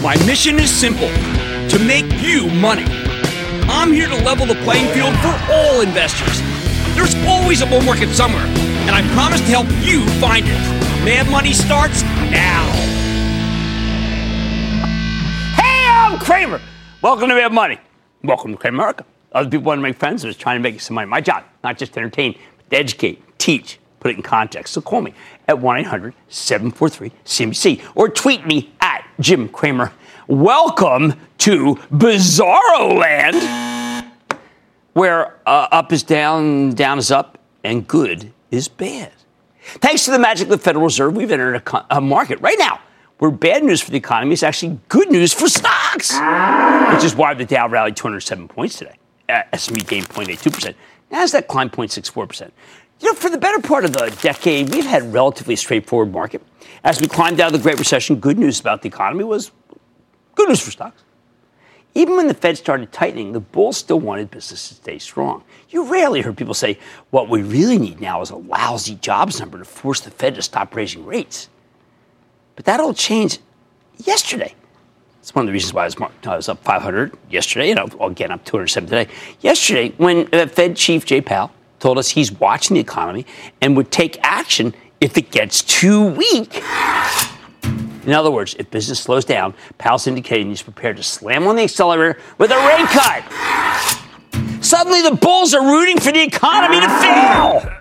[0.00, 2.84] My mission is simple: to make you money.
[3.68, 6.40] I'm here to level the playing field for all investors.
[6.94, 11.04] There's always a bull market somewhere, and I promise to help you find it.
[11.04, 12.70] Mad Money starts now.
[15.56, 16.60] Hey, I'm Cramer.
[17.02, 17.80] Welcome to Mad Money.
[18.22, 19.04] Welcome to Cramer America.
[19.32, 20.22] Other people want to make friends.
[20.22, 21.08] I'm just trying to make you some money.
[21.08, 24.74] My job, not just to entertain, but to educate, teach, put it in context.
[24.74, 25.12] So call me
[25.48, 29.92] at 1 800 743 CNBC or tweet me at Jim Cramer.
[30.28, 34.12] Welcome to Bizarro Land,
[34.92, 39.12] where uh, up is down, down is up, and good is bad.
[39.62, 42.58] Thanks to the magic of the Federal Reserve, we've entered a, co- a market right
[42.58, 42.80] now
[43.18, 46.12] where bad news for the economy is actually good news for stocks,
[46.94, 48.94] which is why the Dow rallied 207 points today.
[49.28, 50.74] Uh, S&P gained 0.82%.
[51.10, 52.50] Nasdaq climbed 0.64%.
[53.00, 56.42] You know, for the better part of the decade, we've had a relatively straightforward market.
[56.82, 59.52] As we climbed out of the Great Recession, good news about the economy was
[60.34, 61.02] good news for stocks.
[61.94, 65.42] Even when the Fed started tightening, the bulls still wanted business to stay strong.
[65.70, 66.78] You rarely heard people say,
[67.10, 70.42] what we really need now is a lousy jobs number to force the Fed to
[70.42, 71.48] stop raising rates.
[72.56, 73.40] But that all changed
[73.96, 74.54] yesterday.
[75.20, 78.08] It's one of the reasons why I was, I was up 500 yesterday, and I'll,
[78.08, 79.12] again up 207 today.
[79.40, 83.26] Yesterday, when uh, Fed Chief Jay Powell told us he's watching the economy
[83.60, 86.62] and would take action if it gets too weak.
[88.04, 91.62] In other words, if business slows down, Powell's indicating he's prepared to slam on the
[91.62, 94.64] accelerator with a rate cut.
[94.64, 97.74] Suddenly, the bulls are rooting for the economy to fail.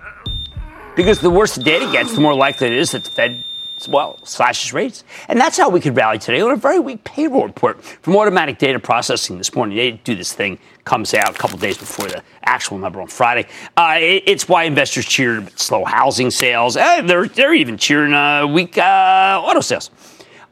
[0.96, 3.44] Because the worse the data gets, the more likely it is that the Fed
[3.88, 5.04] well, slashes rates.
[5.28, 8.58] And that's how we could rally today on a very weak payroll report from automatic
[8.58, 9.78] data processing this morning.
[9.78, 13.46] They do this thing, comes out a couple days before the actual number on Friday.
[13.76, 16.78] Uh, it, it's why investors cheered slow housing sales.
[16.78, 19.92] Uh, they're, they're even cheering uh, weak uh, auto sales.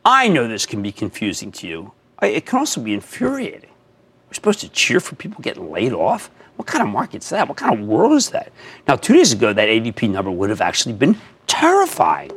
[0.04, 1.94] I know this can be confusing to you.
[2.22, 3.70] It can also be infuriating.
[4.28, 6.30] We're supposed to cheer for people getting laid off?
[6.58, 7.48] What kind of market's that?
[7.48, 8.52] What kind of world is that?
[8.88, 12.32] Now, two days ago, that ADP number would have actually been terrifying.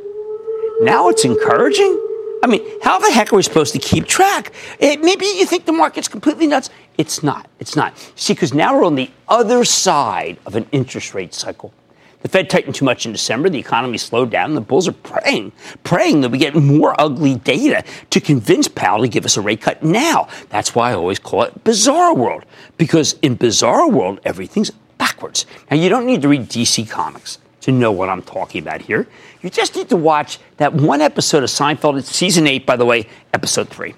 [0.81, 1.98] Now it's encouraging?
[2.42, 4.53] I mean, how the heck are we supposed to keep track?
[4.78, 6.70] It, maybe you think the market's completely nuts.
[6.98, 7.48] It's not.
[7.60, 7.97] It's not.
[8.16, 11.72] See, because now we're on the other side of an interest rate cycle.
[12.20, 13.48] The Fed tightened too much in December.
[13.48, 14.54] The economy slowed down.
[14.56, 15.53] The bulls are praying,
[15.84, 19.60] praying that we get more ugly data to convince Powell to give us a rate
[19.60, 20.26] cut now.
[20.48, 22.44] That's why I always call it Bizarro world,
[22.76, 25.47] because in Bizarro world, everything's backwards.
[25.70, 29.06] Now, you don't need to read DC Comics to know what I'm talking about here.
[29.41, 31.98] You just need to watch that one episode of Seinfeld.
[31.98, 33.94] It's season eight, by the way, episode three.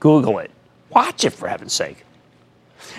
[0.00, 0.50] Google it.
[0.96, 2.06] Watch it, for heaven's sake.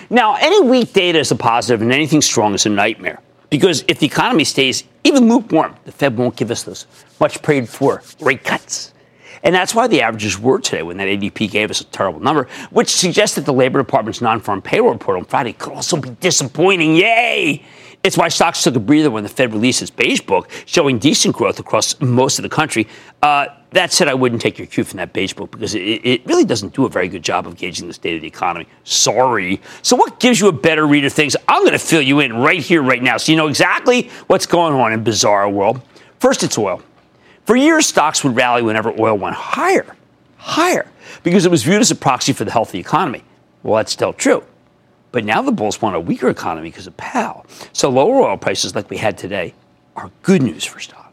[0.08, 3.20] Now, any weak data is a positive, and anything strong is a nightmare.
[3.50, 6.86] Because if the economy stays even lukewarm, the Fed won't give us those
[7.18, 8.94] much prayed for rate cuts.
[9.42, 12.46] And that's why the averages were today when that ADP gave us a terrible number,
[12.70, 16.10] which suggests that the Labor Department's non farm payroll report on Friday could also be
[16.20, 16.94] disappointing.
[16.94, 17.64] Yay!
[18.04, 21.34] It's why stocks took a breather when the Fed released its beige book, showing decent
[21.34, 22.86] growth across most of the country.
[23.22, 26.26] Uh, that said, I wouldn't take your cue from that beige book because it, it,
[26.26, 28.66] really doesn't do a very good job of gauging the state of the economy.
[28.84, 29.60] Sorry.
[29.82, 31.36] So, what gives you a better read of things?
[31.46, 34.46] I'm going to fill you in right here, right now, so you know exactly what's
[34.46, 35.82] going on in Bizarro world.
[36.18, 36.82] First, it's oil.
[37.44, 39.96] For years, stocks would rally whenever oil went higher,
[40.36, 40.90] higher,
[41.22, 43.22] because it was viewed as a proxy for the healthy economy.
[43.62, 44.44] Well, that's still true.
[45.12, 47.46] But now the bulls want a weaker economy because of Powell.
[47.72, 49.54] So lower oil prices like we had today
[49.96, 51.07] are good news for stocks.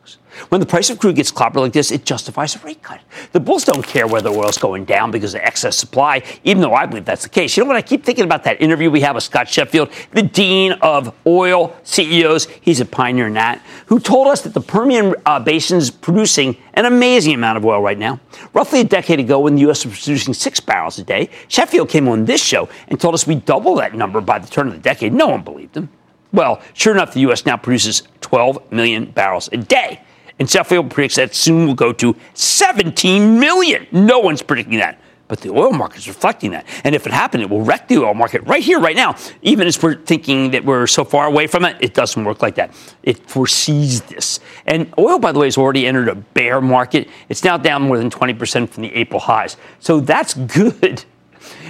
[0.49, 3.01] When the price of crude gets clobbered like this, it justifies a rate cut.
[3.31, 6.85] The bulls don't care whether oil's going down because of excess supply, even though I
[6.85, 7.55] believe that's the case.
[7.55, 7.75] You know what?
[7.75, 11.75] I keep thinking about that interview we have with Scott Sheffield, the dean of oil
[11.83, 12.47] CEOs.
[12.61, 16.57] He's a pioneer in that, who told us that the Permian uh, Basin is producing
[16.73, 18.19] an amazing amount of oil right now.
[18.53, 19.85] Roughly a decade ago, when the U.S.
[19.85, 23.45] was producing six barrels a day, Sheffield came on this show and told us we'd
[23.45, 25.13] double that number by the turn of the decade.
[25.13, 25.89] No one believed him.
[26.33, 27.45] Well, sure enough, the U.S.
[27.45, 30.01] now produces 12 million barrels a day.
[30.39, 33.87] And Sheffield predicts that soon will go to 17 million.
[33.91, 36.67] No one's predicting that But the oil market is reflecting that.
[36.83, 39.15] And if it happened, it will wreck the oil market right here, right now.
[39.41, 42.55] Even as we're thinking that we're so far away from it, it doesn't work like
[42.55, 42.75] that.
[43.01, 44.39] It foresees this.
[44.67, 47.09] And oil, by the way, has already entered a bear market.
[47.29, 49.57] It's now down more than 20% from the April highs.
[49.79, 51.05] So that's good.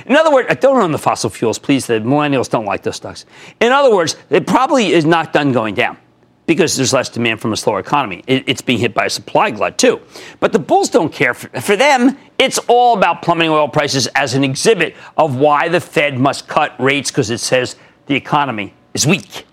[0.05, 1.87] In other words, don't own the fossil fuels, please.
[1.87, 3.25] The millennials don't like those stocks.
[3.61, 5.97] In other words, it probably is not done going down
[6.45, 8.23] because there's less demand from a slower economy.
[8.27, 10.01] It, it's being hit by a supply glut, too.
[10.39, 11.33] But the bulls don't care.
[11.33, 16.19] For, them, it's all about plummeting oil prices as an exhibit of why the Fed
[16.19, 17.75] must cut rates because it says
[18.05, 19.45] the economy is weak.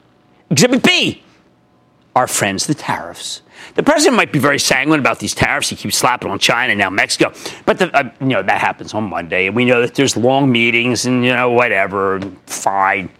[0.51, 1.23] Exhibit B
[2.15, 3.43] our friends, the tariffs.
[3.75, 5.69] The president might be very sanguine about these tariffs.
[5.71, 7.33] He keeps slapping on China and now Mexico.
[7.65, 10.51] But the, uh, you know that happens on Monday, and we know that there's long
[10.51, 12.21] meetings and you know whatever.
[12.47, 13.11] Fine.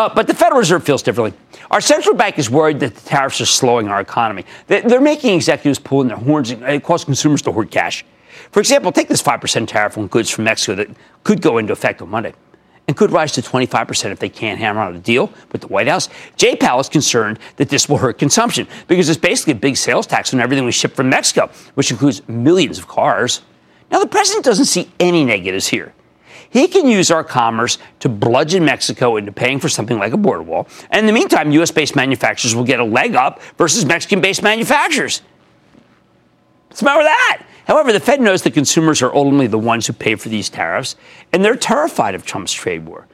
[0.00, 1.38] Uh, but the Federal Reserve feels differently.
[1.70, 4.46] Our central bank is worried that the tariffs are slowing our economy.
[4.66, 8.02] They're making executives pull in their horns and cause consumers to hoard cash.
[8.50, 10.88] For example, take this 5% tariff on goods from Mexico that
[11.22, 12.32] could go into effect on Monday
[12.88, 15.86] and could rise to 25% if they can't hammer out a deal with the White
[15.86, 16.08] House.
[16.36, 20.06] Jay Powell is concerned that this will hurt consumption because it's basically a big sales
[20.06, 23.42] tax on everything we ship from Mexico, which includes millions of cars.
[23.90, 25.92] Now, the president doesn't see any negatives here.
[26.50, 30.42] He can use our commerce to bludgeon Mexico into paying for something like a border
[30.42, 30.68] wall.
[30.90, 31.70] And in the meantime, U.S.
[31.70, 35.22] based manufacturers will get a leg up versus Mexican based manufacturers.
[36.68, 37.42] What's the matter with that?
[37.66, 40.96] However, the Fed knows that consumers are ultimately the ones who pay for these tariffs,
[41.32, 43.06] and they're terrified of Trump's trade war.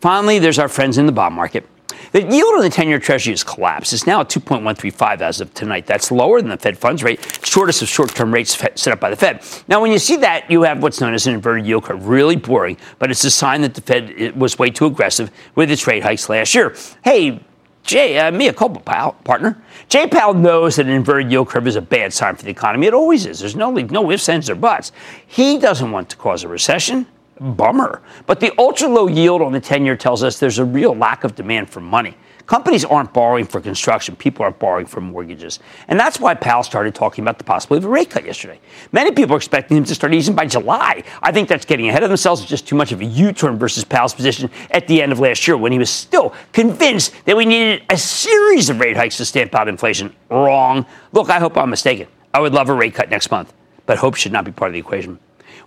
[0.00, 1.66] Finally, there's our friends in the bond market.
[2.12, 3.92] The yield on the 10 year Treasury has collapsed.
[3.92, 5.86] It's now at 2.135 as of tonight.
[5.86, 9.10] That's lower than the Fed funds rate, shortest of short term rates set up by
[9.10, 9.44] the Fed.
[9.68, 12.06] Now, when you see that, you have what's known as an inverted yield curve.
[12.06, 15.86] Really boring, but it's a sign that the Fed was way too aggressive with its
[15.86, 16.74] rate hikes last year.
[17.02, 17.40] Hey,
[17.84, 19.60] Jay, uh, a culpa, pal, partner.
[19.88, 22.86] Jay Powell knows that an inverted yield curve is a bad sign for the economy.
[22.86, 23.40] It always is.
[23.40, 24.92] There's no, no ifs, ands, or buts.
[25.26, 27.06] He doesn't want to cause a recession.
[27.42, 28.02] Bummer.
[28.26, 31.24] But the ultra low yield on the 10 year tells us there's a real lack
[31.24, 32.16] of demand for money.
[32.46, 34.16] Companies aren't borrowing for construction.
[34.16, 35.60] People aren't borrowing for mortgages.
[35.88, 38.60] And that's why Powell started talking about the possibility of a rate cut yesterday.
[38.90, 41.04] Many people are expecting him to start easing by July.
[41.22, 42.40] I think that's getting ahead of themselves.
[42.40, 45.20] It's just too much of a U turn versus Powell's position at the end of
[45.20, 49.16] last year when he was still convinced that we needed a series of rate hikes
[49.18, 50.14] to stamp out inflation.
[50.28, 50.84] Wrong.
[51.12, 52.08] Look, I hope I'm mistaken.
[52.34, 53.52] I would love a rate cut next month,
[53.86, 55.18] but hope should not be part of the equation.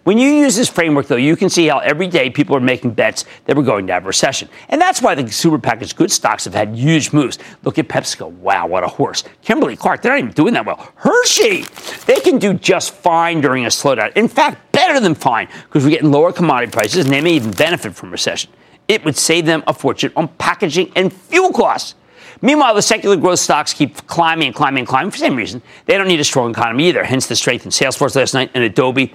[0.03, 2.91] When you use this framework, though, you can see how every day people are making
[2.91, 4.49] bets that we're going to have a recession.
[4.69, 7.39] And that's why the consumer packaged goods stocks have had huge moves.
[7.63, 8.29] Look at PepsiCo.
[8.31, 9.23] Wow, what a horse.
[9.41, 10.91] Kimberly Clark, they're not even doing that well.
[10.95, 11.65] Hershey,
[12.05, 14.11] they can do just fine during a slowdown.
[14.15, 17.51] In fact, better than fine, because we're getting lower commodity prices and they may even
[17.51, 18.51] benefit from recession.
[18.87, 21.95] It would save them a fortune on packaging and fuel costs.
[22.41, 25.61] Meanwhile, the secular growth stocks keep climbing and climbing and climbing for the same reason.
[25.85, 28.63] They don't need a strong economy either, hence the strength in Salesforce last night and
[28.63, 29.13] Adobe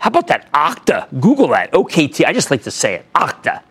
[0.00, 1.20] how about that Okta?
[1.20, 1.72] Google that.
[1.72, 2.24] OKT.
[2.24, 3.06] I just like to say it.
[3.14, 3.62] Okta.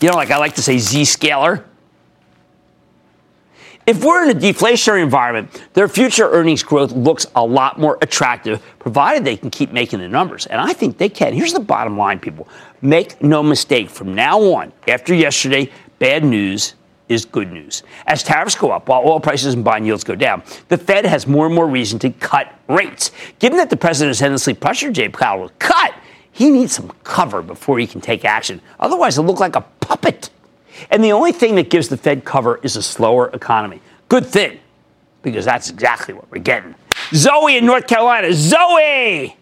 [0.00, 1.64] You know, like I like to say Zscaler.
[3.84, 8.62] If we're in a deflationary environment, their future earnings growth looks a lot more attractive,
[8.78, 10.46] provided they can keep making the numbers.
[10.46, 11.32] And I think they can.
[11.32, 12.46] Here's the bottom line, people.
[12.80, 15.68] Make no mistake, from now on, after yesterday,
[15.98, 16.74] bad news
[17.12, 17.82] is good news.
[18.06, 21.26] As tariffs go up while oil prices and bond yields go down, the Fed has
[21.26, 23.10] more and more reason to cut rates.
[23.38, 25.94] Given that the president has endlessly pressured Jay Powell to cut,
[26.32, 28.60] he needs some cover before he can take action.
[28.80, 30.30] Otherwise, he'll look like a puppet.
[30.90, 33.80] And the only thing that gives the Fed cover is a slower economy.
[34.08, 34.58] Good thing,
[35.22, 36.74] because that's exactly what we're getting.
[37.12, 38.32] Zoe in North Carolina.
[38.32, 39.36] Zoe!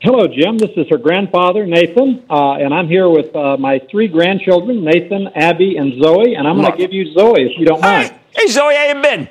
[0.00, 0.58] Hello, Jim.
[0.58, 5.26] This is her grandfather, Nathan, uh, and I'm here with uh, my three grandchildren, Nathan,
[5.34, 8.14] Abby, and Zoe, and I'm going to give you Zoe if you don't mind.
[8.30, 9.28] Hey, Zoe, how you been?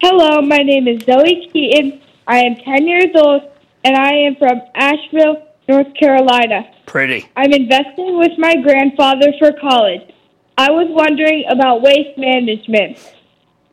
[0.00, 2.00] Hello, my name is Zoe Keaton.
[2.26, 3.42] I am 10 years old,
[3.84, 6.66] and I am from Asheville, North Carolina.
[6.86, 7.28] Pretty.
[7.36, 10.10] I'm investing with my grandfather for college.
[10.56, 12.98] I was wondering about waste management.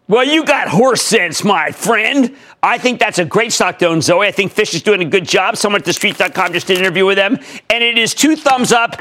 [0.10, 2.34] Well, you got horse sense, my friend.
[2.64, 4.26] I think that's a great stock to own, Zoe.
[4.26, 5.58] I think Fish is doing a good job.
[5.58, 7.38] Someone at TheStreet.com just did an interview with them,
[7.70, 8.92] and it is two thumbs up.
[8.92, 9.00] Good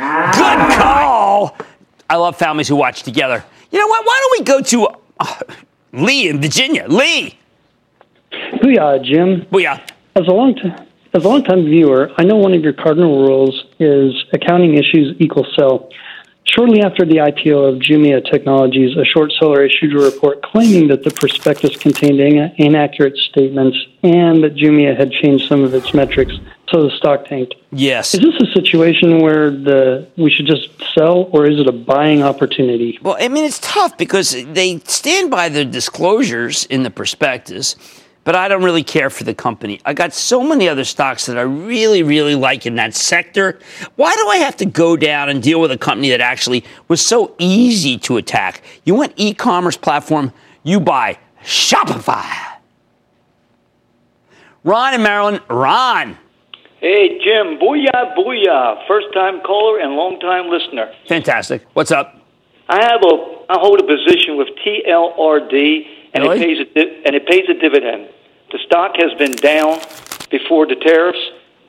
[0.78, 1.56] call.
[2.10, 3.44] I love families who watch together.
[3.70, 4.04] You know what?
[4.04, 5.40] Why don't we go to uh,
[5.92, 6.86] Lee in Virginia?
[6.88, 7.38] Lee.
[8.32, 9.46] Booyah, Jim.
[9.52, 9.88] Booyah.
[10.16, 13.22] As a long time, as a long time viewer, I know one of your cardinal
[13.22, 15.88] rules is accounting issues equal sell.
[16.48, 21.02] Shortly after the IPO of Jumia Technologies, a short seller issued a report claiming that
[21.02, 22.20] the prospectus contained
[22.56, 26.32] inaccurate statements and that Jumia had changed some of its metrics,
[26.70, 27.56] so the stock tanked.
[27.72, 28.14] Yes.
[28.14, 32.22] Is this a situation where the we should just sell, or is it a buying
[32.22, 32.98] opportunity?
[33.02, 37.74] Well, I mean, it's tough because they stand by the disclosures in the prospectus,
[38.26, 39.80] but I don't really care for the company.
[39.84, 43.60] I got so many other stocks that I really, really like in that sector.
[43.94, 47.00] Why do I have to go down and deal with a company that actually was
[47.00, 48.62] so easy to attack?
[48.84, 50.32] You want e commerce platform,
[50.64, 52.26] you buy Shopify.
[54.64, 56.18] Ron and Maryland, Ron.
[56.80, 57.58] Hey, Jim.
[57.60, 58.88] Booyah, booyah.
[58.88, 60.92] First time caller and long time listener.
[61.06, 61.64] Fantastic.
[61.74, 62.20] What's up?
[62.68, 66.42] I have a, I hold a position with TLRD, and Really?
[66.58, 68.08] it pays a, and it pays a dividend.
[68.52, 69.80] The stock has been down
[70.30, 71.18] before the tariffs,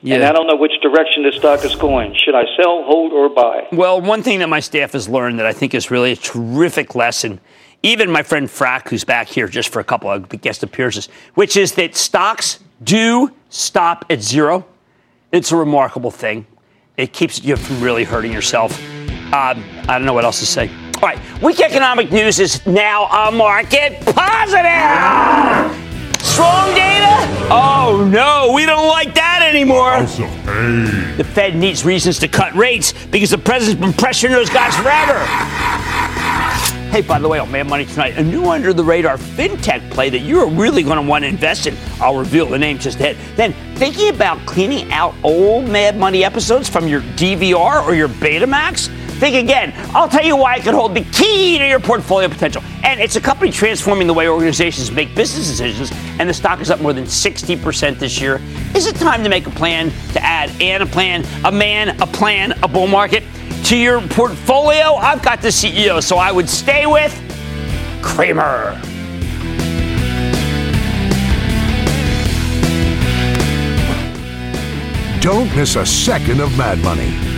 [0.02, 2.14] and I don't know which direction the stock is going.
[2.24, 3.66] Should I sell, hold, or buy?
[3.72, 6.94] Well, one thing that my staff has learned that I think is really a terrific
[6.94, 7.40] lesson,
[7.82, 11.56] even my friend Frack, who's back here just for a couple of guest appearances, which
[11.56, 14.64] is that stocks do stop at zero.
[15.32, 16.46] It's a remarkable thing.
[16.96, 18.80] It keeps you from really hurting yourself.
[19.32, 20.70] Um, I don't know what else to say.
[21.00, 24.66] All right, weak economic news is now a market positive.
[26.20, 27.46] Strong data?
[27.52, 30.02] Oh no, we don't like that anymore.
[31.16, 35.24] The Fed needs reasons to cut rates because the president's been pressuring those guys forever.
[36.90, 40.10] Hey, by the way, on Mad Money tonight, a new under the radar fintech play
[40.10, 41.76] that you're really going to want to invest in.
[42.00, 43.16] I'll reveal the name just ahead.
[43.36, 48.88] Then, thinking about cleaning out old Mad Money episodes from your DVR or your Betamax?
[49.18, 49.72] Think again.
[49.96, 52.62] I'll tell you why it could hold the key to your portfolio potential.
[52.84, 56.70] And it's a company transforming the way organizations make business decisions, and the stock is
[56.70, 58.40] up more than 60% this year.
[58.76, 62.68] Is it time to make a plan to add Anaplan, a man, a plan, a
[62.68, 63.24] bull market
[63.64, 64.94] to your portfolio?
[64.94, 67.12] I've got the CEO, so I would stay with
[68.00, 68.80] Cramer.
[75.20, 77.27] Don't miss a second of Mad Money.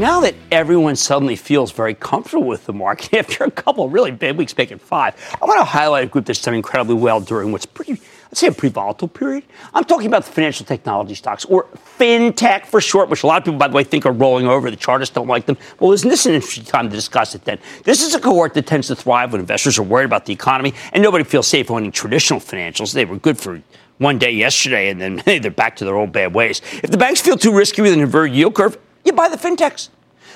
[0.00, 4.38] Now that everyone suddenly feels very comfortable with the market after a couple really bad
[4.38, 7.66] weeks making five, I want to highlight a group that's done incredibly well during what's
[7.66, 9.44] pretty, let's say, a pretty volatile period.
[9.74, 11.64] I'm talking about the financial technology stocks, or
[11.98, 14.70] fintech for short, which a lot of people, by the way, think are rolling over.
[14.70, 15.58] The chartists don't like them.
[15.80, 17.58] Well, isn't this an interesting time to discuss it then?
[17.84, 20.72] This is a cohort that tends to thrive when investors are worried about the economy,
[20.94, 22.94] and nobody feels safe owning traditional financials.
[22.94, 23.60] They were good for
[23.98, 26.62] one day yesterday, and then they're back to their old bad ways.
[26.82, 29.88] If the banks feel too risky with an inverted yield curve, you buy the fintechs.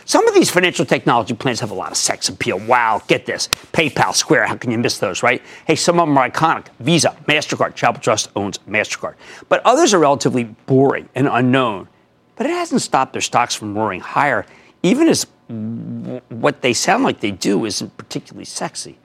[0.07, 2.59] Some of these financial technology plans have a lot of sex appeal.
[2.59, 3.49] Wow, get this.
[3.73, 5.41] PayPal, Square, how can you miss those, right?
[5.67, 6.67] Hey, some of them are iconic.
[6.81, 9.15] Visa, MasterCard, Travel Trust owns MasterCard.
[9.49, 11.89] But others are relatively boring and unknown.
[12.37, 14.45] But it hasn't stopped their stocks from roaring higher,
[14.83, 18.99] even as w- what they sound like they do isn't particularly sexy.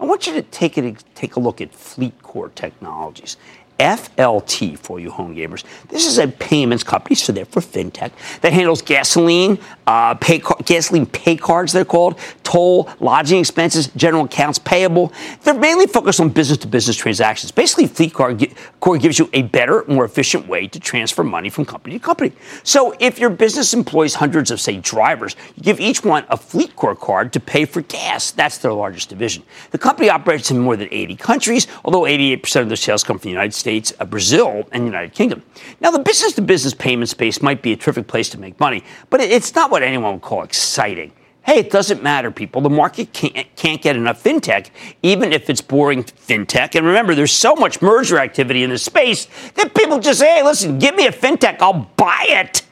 [0.00, 3.36] I want you to take a, take a look at FleetCor Technologies.
[3.80, 5.64] FLT for you home gamers.
[5.88, 10.58] This is a payments company, so they're for fintech that handles gasoline, uh, pay car-
[10.66, 11.72] gasoline pay cards.
[11.72, 15.12] They're called toll, lodging expenses, general accounts payable.
[15.44, 17.52] They're mainly focused on business-to-business transactions.
[17.52, 21.64] Basically, FleetCor gi- Core gives you a better, more efficient way to transfer money from
[21.64, 22.32] company to company.
[22.62, 26.98] So, if your business employs hundreds of, say, drivers, you give each one a FleetCor
[26.98, 28.30] card to pay for gas.
[28.30, 29.42] That's their largest division.
[29.70, 33.28] The company operates in more than 80 countries, although 88% of their sales come from
[33.28, 33.69] the United States,
[34.00, 35.42] uh, Brazil, and the United Kingdom.
[35.80, 38.82] Now, the business to business payment space might be a terrific place to make money,
[39.10, 41.12] but it's not what anyone would call exciting.
[41.42, 42.60] Hey, it doesn't matter, people.
[42.60, 44.70] The market can't, can't get enough fintech,
[45.02, 46.74] even if it's boring fintech.
[46.74, 50.42] And remember, there's so much merger activity in this space that people just say, hey,
[50.42, 52.62] listen, give me a fintech, I'll buy it.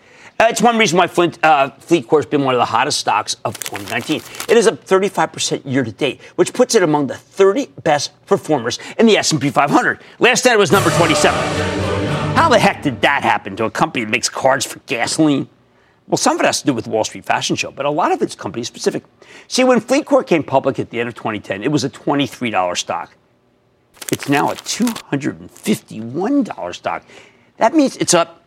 [0.41, 3.35] Uh, it's one reason why Flint, uh, FleetCor has been one of the hottest stocks
[3.45, 4.23] of 2019.
[4.49, 8.79] It is up 35% year to date, which puts it among the 30 best performers
[8.99, 10.01] in the S&P 500.
[10.21, 11.37] Last night it was number 27.
[12.37, 15.49] How the heck did that happen to a company that makes cards for gasoline?
[16.07, 18.13] Well, some of it has to do with Wall Street fashion show, but a lot
[18.13, 19.03] of it's company specific.
[19.49, 23.17] See, when FleetCor came public at the end of 2010, it was a $23 stock.
[24.13, 27.05] It's now a $251 stock.
[27.57, 28.39] That means it's up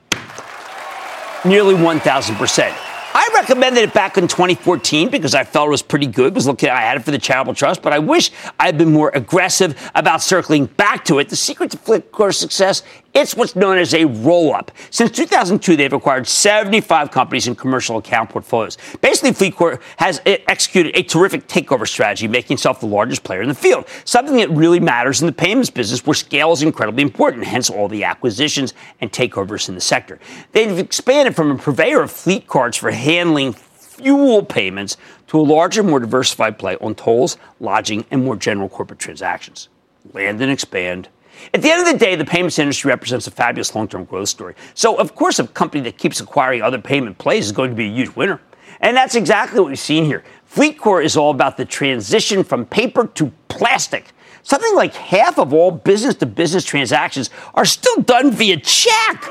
[1.46, 2.78] nearly 1,000%.
[3.14, 6.34] I recommended it back in 2014 because I felt it was pretty good.
[6.34, 9.12] Was looking, I had it for the charitable trust, but I wish I'd been more
[9.14, 11.28] aggressive about circling back to it.
[11.28, 14.72] The secret to FleetCor's success it's what's known as a roll up.
[14.90, 18.78] Since 2002, they've acquired 75 companies in commercial account portfolios.
[19.02, 23.56] Basically, FleetCor has executed a terrific takeover strategy, making itself the largest player in the
[23.56, 27.70] field, something that really matters in the payments business where scale is incredibly important, hence
[27.70, 30.20] all the acquisitions and takeovers in the sector.
[30.54, 35.84] They've expanded from a purveyor of fleet cards for handling fuel payments to a larger,
[35.84, 39.70] more diversified play on tolls, lodging, and more general corporate transactions.
[40.14, 41.10] Land and expand
[41.54, 44.30] at the end of the day, the payments industry represents a fabulous long term growth
[44.30, 44.56] story.
[44.74, 47.86] So, of course, a company that keeps acquiring other payment plays is going to be
[47.86, 48.42] a huge winner.
[48.80, 50.24] And that's exactly what we've seen here.
[50.54, 54.12] FleetCor is all about the transition from paper to plastic.
[54.44, 59.26] Something like half of all business to business transactions are still done via check.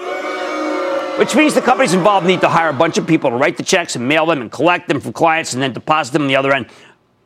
[1.18, 3.62] Which means the companies involved need to hire a bunch of people to write the
[3.62, 6.36] checks and mail them and collect them from clients and then deposit them on the
[6.36, 6.66] other end.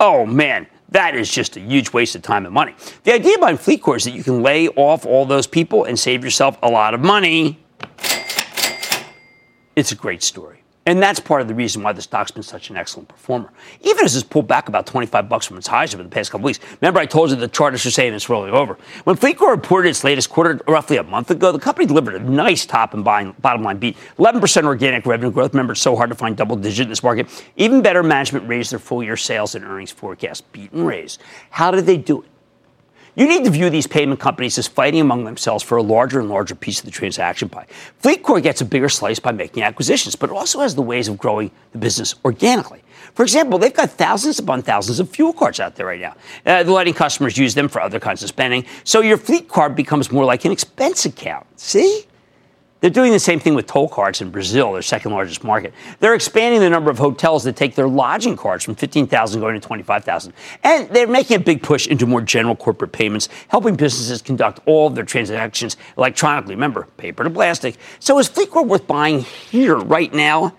[0.01, 2.75] Oh man, that is just a huge waste of time and money.
[3.05, 6.25] The idea behind FleetCor is that you can lay off all those people and save
[6.25, 7.59] yourself a lot of money.
[9.77, 10.64] It's a great story.
[10.87, 13.51] And that's part of the reason why the stock's been such an excellent performer.
[13.81, 16.45] Even as it's pulled back about 25 bucks from its highs over the past couple
[16.45, 16.61] weeks.
[16.81, 18.77] Remember, I told you the charters are saying it's rolling over.
[19.05, 22.67] When FleetCor reported its latest quarter roughly a month ago, the company delivered a nice
[22.67, 23.97] top and bottom line beat.
[24.19, 25.55] 11% organic revenue growth.
[25.55, 27.29] Remember, it's so hard to find double digit in this market.
[27.57, 30.51] Even better management raised their full year sales and earnings forecast.
[30.53, 31.19] Beat and raise.
[31.51, 32.29] How did they do it?
[33.17, 36.29] You need to view these payment companies as fighting among themselves for a larger and
[36.29, 37.67] larger piece of the transaction pie.
[38.03, 41.17] FleetCor gets a bigger slice by making acquisitions, but it also has the ways of
[41.17, 42.83] growing the business organically.
[43.15, 46.17] For example, they've got thousands upon thousands of fuel cards out there right now.
[46.45, 48.65] Uh, they're letting customers use them for other kinds of spending.
[48.83, 51.47] So your fleet card becomes more like an expense account.
[51.57, 52.07] See?
[52.85, 55.73] They're doing the same thing with toll cards in Brazil, their second largest market.
[56.01, 59.67] They're expanding the number of hotels that take their lodging cards from 15,000 going to
[59.67, 60.35] 25,000.
[60.63, 64.89] And they're making a big push into more general corporate payments, helping businesses conduct all
[64.89, 66.55] of their transactions electronically.
[66.57, 67.79] Remember, paper to plastic.
[68.01, 70.55] So is FleetCor worth buying here right now?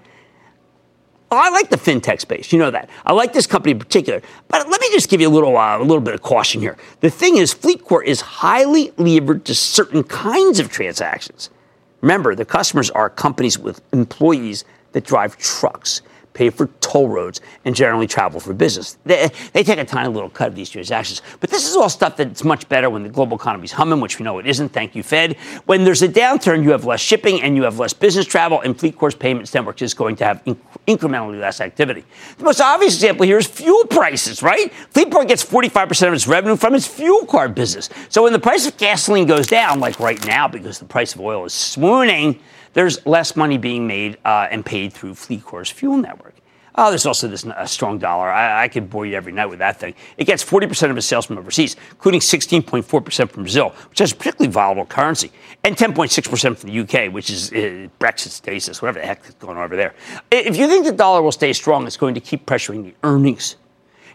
[1.30, 2.52] I like the fintech space.
[2.52, 2.90] You know that.
[3.06, 4.24] I like this company in particular.
[4.48, 6.76] But let me just give you a little, uh, a little bit of caution here.
[7.02, 11.52] The thing is, FleetCor is highly levered to certain kinds of transactions.
[12.02, 16.02] Remember, the customers are companies with employees that drive trucks
[16.36, 18.98] pay for toll roads, and generally travel for business.
[19.06, 21.22] They, they take a tiny little cut of these transactions.
[21.40, 24.20] But this is all stuff that's much better when the global economy is humming, which
[24.20, 24.70] we know it isn't.
[24.70, 25.38] Thank you, Fed.
[25.66, 28.78] When there's a downturn, you have less shipping and you have less business travel, and
[28.78, 32.04] FleetCor's payments network is going to have inc- incrementally less activity.
[32.38, 34.72] The most obvious example here is fuel prices, right?
[34.94, 37.90] FleetCor gets 45% of its revenue from its fuel card business.
[38.10, 41.22] So when the price of gasoline goes down, like right now, because the price of
[41.22, 42.42] oil is swooning,
[42.76, 46.36] there's less money being made uh, and paid through FleetCor's fuel network.
[46.78, 48.30] Oh, there's also this uh, strong dollar.
[48.30, 49.94] I, I, could bore you every night with that thing.
[50.18, 54.16] It gets 40% of its sales from overseas, including 16.4% from Brazil, which has a
[54.16, 55.32] particularly volatile currency,
[55.64, 59.58] and 10.6% from the UK, which is uh, Brexit stasis, whatever the heck is going
[59.58, 59.96] on over there.
[60.30, 63.56] If you think the dollar will stay strong, it's going to keep pressuring the earnings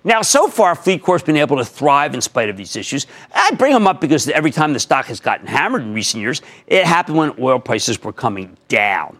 [0.02, 3.06] now, so far, FleetCor's been able to thrive in spite of these issues.
[3.34, 6.40] I bring them up because every time the stock has gotten hammered in recent years,
[6.66, 9.18] it happened when oil prices were coming down.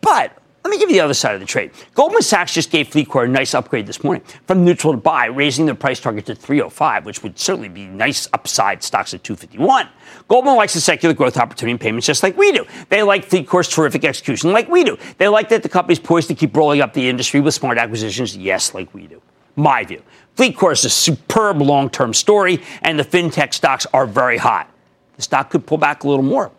[0.00, 1.72] But let me give you the other side of the trade.
[1.94, 5.66] Goldman Sachs just gave FleetCor a nice upgrade this morning from neutral to buy, raising
[5.66, 9.88] their price target to 305, which would certainly be nice upside stocks at 251.
[10.28, 12.64] Goldman likes the secular growth opportunity in payments just like we do.
[12.88, 14.96] They like FleetCor's terrific execution like we do.
[15.18, 18.36] They like that the company's poised to keep rolling up the industry with smart acquisitions,
[18.36, 19.20] yes, like we do
[19.56, 20.02] my view.
[20.36, 24.70] FleetCor is a superb long term story, and the fintech stocks are very hot.
[25.16, 26.50] The stock could pull back a little more.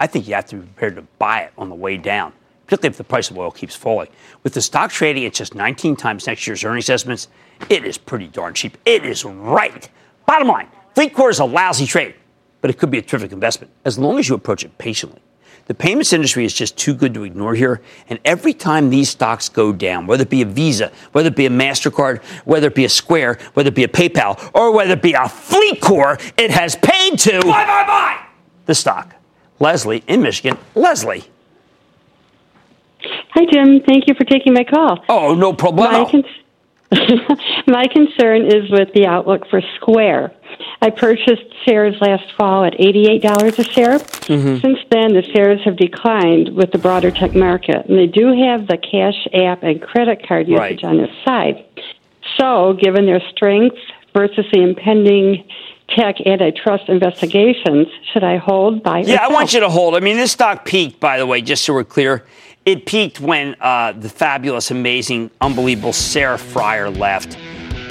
[0.00, 2.32] I think you have to be prepared to buy it on the way down,
[2.66, 4.08] particularly if the price of oil keeps falling.
[4.42, 7.28] With the stock trading at just 19 times next year's earnings estimates,
[7.70, 8.76] it is pretty darn cheap.
[8.84, 9.88] It is right.
[10.26, 12.14] Bottom line FleetCor is a lousy trade,
[12.60, 15.20] but it could be a terrific investment as long as you approach it patiently.
[15.66, 17.80] The payments industry is just too good to ignore here.
[18.10, 21.46] And every time these stocks go down, whether it be a Visa, whether it be
[21.46, 25.02] a MasterCard, whether it be a Square, whether it be a PayPal, or whether it
[25.02, 28.26] be a FleetCor, it has paid to buy, buy, buy
[28.66, 29.14] the stock.
[29.58, 30.58] Leslie in Michigan.
[30.74, 31.24] Leslie.
[33.30, 33.80] Hi, Jim.
[33.86, 35.02] Thank you for taking my call.
[35.08, 35.92] Oh, no problem.
[35.92, 36.24] My, con-
[37.66, 40.34] my concern is with the outlook for Square.
[40.80, 43.98] I purchased shares last fall at $88 a share.
[43.98, 44.60] Mm-hmm.
[44.60, 48.66] Since then, the shares have declined with the broader tech market, and they do have
[48.66, 50.84] the cash app and credit card usage right.
[50.84, 51.64] on their side.
[52.36, 53.76] So, given their strength
[54.12, 55.44] versus the impending
[55.88, 59.94] tech antitrust investigations should I hold, buy, Yeah, I want you to hold.
[59.94, 62.24] I mean, this stock peaked, by the way, just so we're clear.
[62.64, 67.36] It peaked when uh, the fabulous, amazing, unbelievable Sarah Friar left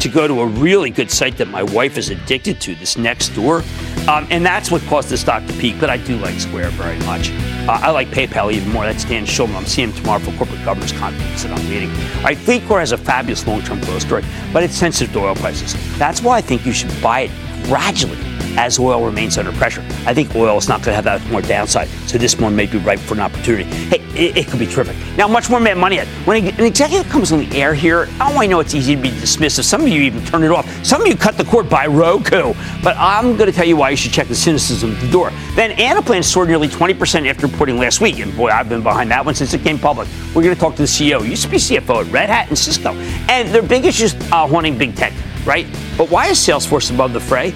[0.04, 3.62] to go to a really good site that my wife is addicted to, this Nextdoor.
[4.10, 5.80] Um, and that's what caused the stock to peak.
[5.80, 7.32] But I do like Square very much.
[7.32, 8.84] Uh, I like PayPal even more.
[8.84, 9.56] That's Dan Schulman.
[9.56, 11.90] I'm seeing him tomorrow for corporate governance conference that I'm leading.
[11.90, 15.74] All right, FleetCor has a fabulous long-term growth story, but it's sensitive to oil prices.
[15.98, 17.32] That's why I think you should buy it
[17.64, 18.18] gradually
[18.58, 19.82] as oil remains under pressure.
[20.06, 22.66] I think oil is not going to have that more downside, so this one may
[22.66, 23.64] be ripe for an opportunity.
[23.64, 24.96] Hey, it, it could be terrific.
[25.18, 26.00] Now, much more Mad Money.
[26.26, 29.10] When an executive comes on the air here, oh, I know it's easy to be
[29.10, 29.64] dismissive.
[29.64, 30.70] Some of you even turn it off.
[30.86, 32.54] Some of you cut the cord by Roku.
[32.84, 35.32] But I'm going to tell you why you should check the cynicism at the door.
[35.56, 39.26] Then Anaplan soared nearly 20% after reporting last week, and boy, I've been behind that
[39.26, 40.08] one since it came public.
[40.36, 42.58] We're going to talk to the CEO, used to be CFO at Red Hat and
[42.58, 42.94] Cisco,
[43.30, 45.14] and their big issues uh, haunting big tech,
[45.46, 45.66] right?
[45.98, 47.54] But why is Salesforce above the fray?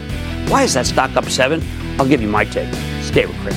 [0.49, 1.62] Why is that stock up seven?
[1.99, 2.73] I'll give you my take.
[3.01, 3.53] Stay with Craig.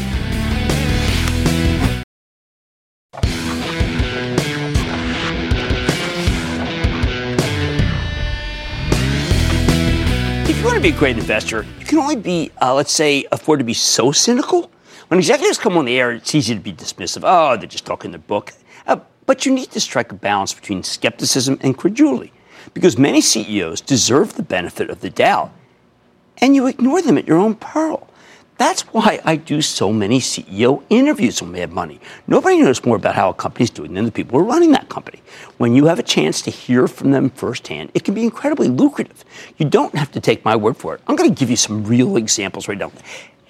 [10.48, 13.24] If you want to be a great investor, you can only be, uh, let's say,
[13.31, 14.68] afford to be so cynical.
[15.07, 17.22] When executives come on the air, it's easy to be dismissive.
[17.24, 18.53] Oh, they're just talking their book.
[18.88, 22.33] Uh, but you need to strike a balance between skepticism and credulity
[22.74, 25.53] because many CEOs deserve the benefit of the doubt
[26.40, 28.10] and you ignore them at your own peril.
[28.61, 31.99] That's why I do so many CEO interviews on Mad Money.
[32.27, 34.90] Nobody knows more about how a company's doing than the people who are running that
[34.90, 35.23] company.
[35.57, 39.25] When you have a chance to hear from them firsthand, it can be incredibly lucrative.
[39.57, 41.01] You don't have to take my word for it.
[41.07, 42.92] I'm going to give you some real examples right now.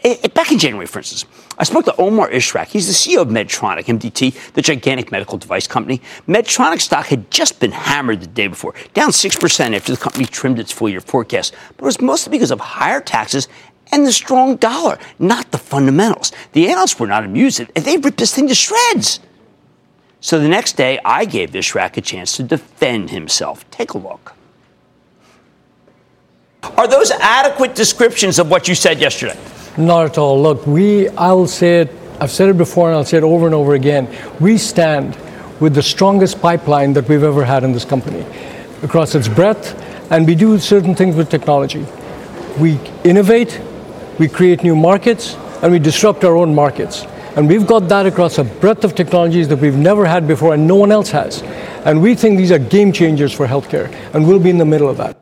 [0.03, 1.27] Eh, eh, back in January, for instance,
[1.59, 2.68] I spoke to Omar Ishrak.
[2.68, 6.01] He's the CEO of Medtronic, MDT, the gigantic medical device company.
[6.27, 10.59] Medtronic stock had just been hammered the day before, down 6% after the company trimmed
[10.59, 11.55] its full year forecast.
[11.77, 13.49] But it was mostly because of higher taxes
[13.92, 16.33] and the strong dollar, not the fundamentals.
[16.53, 19.20] The analysts were not amused, and they ripped this thing to shreds.
[20.20, 23.68] So the next day, I gave Ishrak a chance to defend himself.
[23.70, 24.35] Take a look.
[26.76, 29.38] Are those adequate descriptions of what you said yesterday?
[29.79, 30.40] Not at all.
[30.40, 33.55] Look, we, I'll say it, I've said it before and I'll say it over and
[33.55, 34.14] over again.
[34.40, 35.16] We stand
[35.59, 38.26] with the strongest pipeline that we've ever had in this company
[38.83, 39.74] across its breadth,
[40.11, 41.87] and we do certain things with technology.
[42.59, 43.61] We innovate,
[44.20, 47.06] we create new markets, and we disrupt our own markets.
[47.37, 50.66] And we've got that across a breadth of technologies that we've never had before and
[50.66, 51.42] no one else has.
[51.87, 54.90] And we think these are game changers for healthcare, and we'll be in the middle
[54.90, 55.18] of that.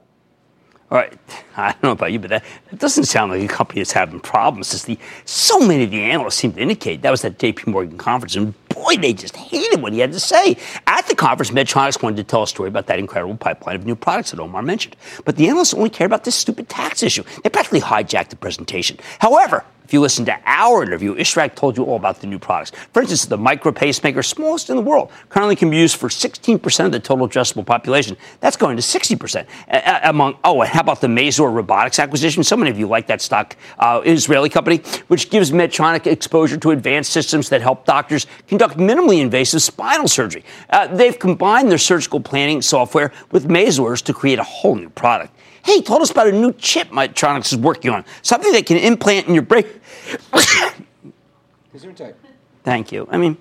[0.91, 1.17] All right,
[1.57, 4.19] I don't know about you, but that, that doesn't sound like a company that's having
[4.19, 4.83] problems.
[4.83, 7.71] The so many of the analysts seem to indicate, that was that J.P.
[7.71, 10.57] Morgan conference, and boy, they just hated what he had to say.
[10.87, 13.85] At the conference, Mitch Medtronic wanted to tell a story about that incredible pipeline of
[13.85, 17.25] new products that Omar mentioned, but the analysts only cared about this stupid tax issue.
[17.43, 18.99] They practically hijacked the presentation.
[19.19, 22.73] However, if you listen to our interview, Ishrak told you all about the new products.
[22.93, 26.85] For instance, the micro pacemaker, smallest in the world, currently can be used for 16%
[26.85, 28.15] of the total addressable population.
[28.41, 30.37] That's going to 60% uh, among.
[30.45, 32.45] Oh, and how about the Mazor Robotics acquisition?
[32.45, 36.73] So many of you like that stock, uh, Israeli company, which gives Medtronic exposure to
[36.73, 40.45] advanced systems that help doctors conduct minimally invasive spinal surgery.
[40.69, 45.35] Uh, they've combined their surgical planning software with Mazor's to create a whole new product.
[45.65, 49.27] Hey, told us about a new chip Medtronics is working on, something they can implant
[49.27, 49.67] in your brain.
[52.65, 53.09] Thank you.
[53.11, 53.37] I mean,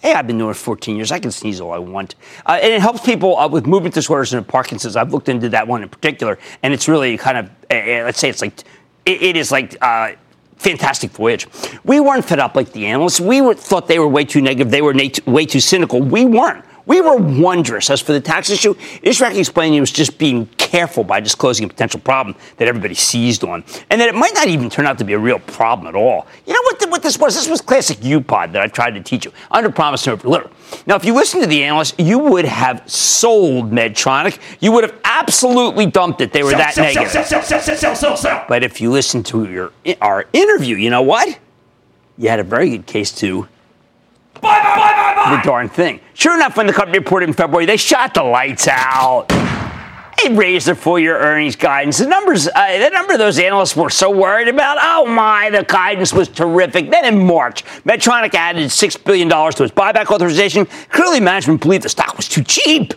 [0.00, 1.12] hey, I've been doing it for 14 years.
[1.12, 2.14] I can sneeze all I want.
[2.46, 4.96] Uh, and it helps people uh, with movement disorders and Parkinson's.
[4.96, 8.28] I've looked into that one in particular, and it's really kind of, uh, let's say
[8.28, 8.58] it's like,
[9.04, 10.12] it, it is like, uh,
[10.56, 11.46] fantastic voyage.
[11.84, 13.20] We weren't fed up like the analysts.
[13.20, 14.70] We were, thought they were way too negative.
[14.70, 14.94] They were
[15.26, 16.00] way too cynical.
[16.00, 16.64] We weren't.
[16.88, 17.90] We were wondrous.
[17.90, 18.72] As for the tax issue,
[19.02, 23.44] Ishrak explained he was just being careful by disclosing a potential problem that everybody seized
[23.44, 25.94] on, and that it might not even turn out to be a real problem at
[25.94, 26.26] all.
[26.46, 27.34] You know what, the, what this was?
[27.34, 29.32] This was classic UPod that I tried to teach you.
[29.50, 30.50] Under promise and over deliver.
[30.86, 34.38] Now, if you listen to the analyst, you would have sold Medtronic.
[34.60, 36.32] You would have absolutely dumped it.
[36.32, 37.10] They were sell, that sell, negative.
[37.10, 38.44] Sell, sell, sell, sell, sell, sell, sell.
[38.48, 41.38] But if you listen to your our interview, you know what?
[42.16, 43.46] You had a very good case to
[44.40, 46.00] The darn thing.
[46.14, 49.26] Sure enough, when the company reported in February, they shot the lights out.
[50.22, 51.98] They raised their full-year earnings guidance.
[51.98, 54.78] The numbers, uh, the number of those analysts were so worried about.
[54.80, 56.90] Oh my, the guidance was terrific.
[56.90, 60.66] Then in March, Medtronic added six billion dollars to its buyback authorization.
[60.88, 62.94] Clearly, management believed the stock was too cheap.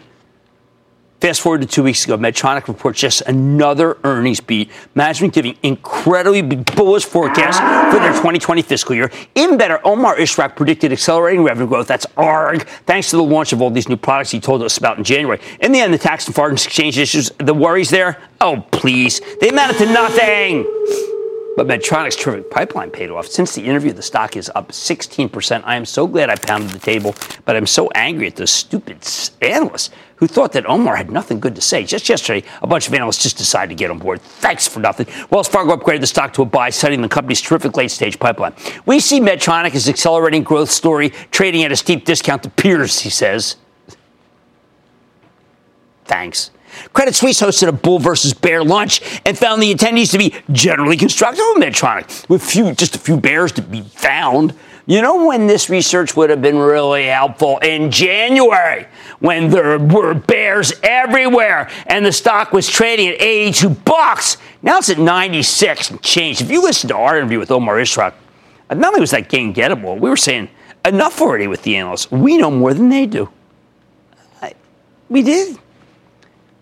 [1.21, 4.71] Fast forward to two weeks ago, Medtronic reports just another earnings beat.
[4.95, 7.59] Management giving incredibly bullish forecasts
[7.93, 9.11] for their 2020 fiscal year.
[9.35, 11.85] Even better, Omar Ishrak predicted accelerating revenue growth.
[11.85, 14.97] That's ARG, thanks to the launch of all these new products he told us about
[14.97, 15.39] in January.
[15.59, 19.49] In the end, the tax and foreign exchange issues, the worries there, oh, please, they
[19.49, 21.10] amounted to nothing.
[21.61, 23.27] But Medtronic's terrific pipeline paid off.
[23.27, 25.61] Since the interview, the stock is up 16%.
[25.63, 27.13] I am so glad I pounded the table,
[27.45, 28.97] but I'm so angry at the stupid
[29.43, 31.83] analysts who thought that Omar had nothing good to say.
[31.83, 34.23] Just yesterday, a bunch of analysts just decided to get on board.
[34.23, 35.05] Thanks for nothing.
[35.29, 38.55] Wells Fargo upgraded the stock to a buy, citing the company's terrific late stage pipeline.
[38.87, 43.11] We see Medtronic as accelerating growth story, trading at a steep discount to peers, he
[43.11, 43.57] says.
[46.05, 46.49] Thanks.
[46.93, 50.97] Credit Suisse hosted a bull versus bear lunch and found the attendees to be generally
[50.97, 54.53] constructive of Medtronic, with few, just a few bears to be found.
[54.87, 57.59] You know when this research would have been really helpful?
[57.59, 58.87] In January,
[59.19, 64.37] when there were bears everywhere and the stock was trading at 82 bucks.
[64.63, 66.41] Now it's at 96 and change.
[66.41, 68.13] If you listen to our interview with Omar Ishrak,
[68.69, 70.49] uh, not only was that gain gettable, we were saying
[70.85, 72.09] enough already with the analysts.
[72.11, 73.29] We know more than they do.
[74.41, 74.53] I,
[75.09, 75.57] we did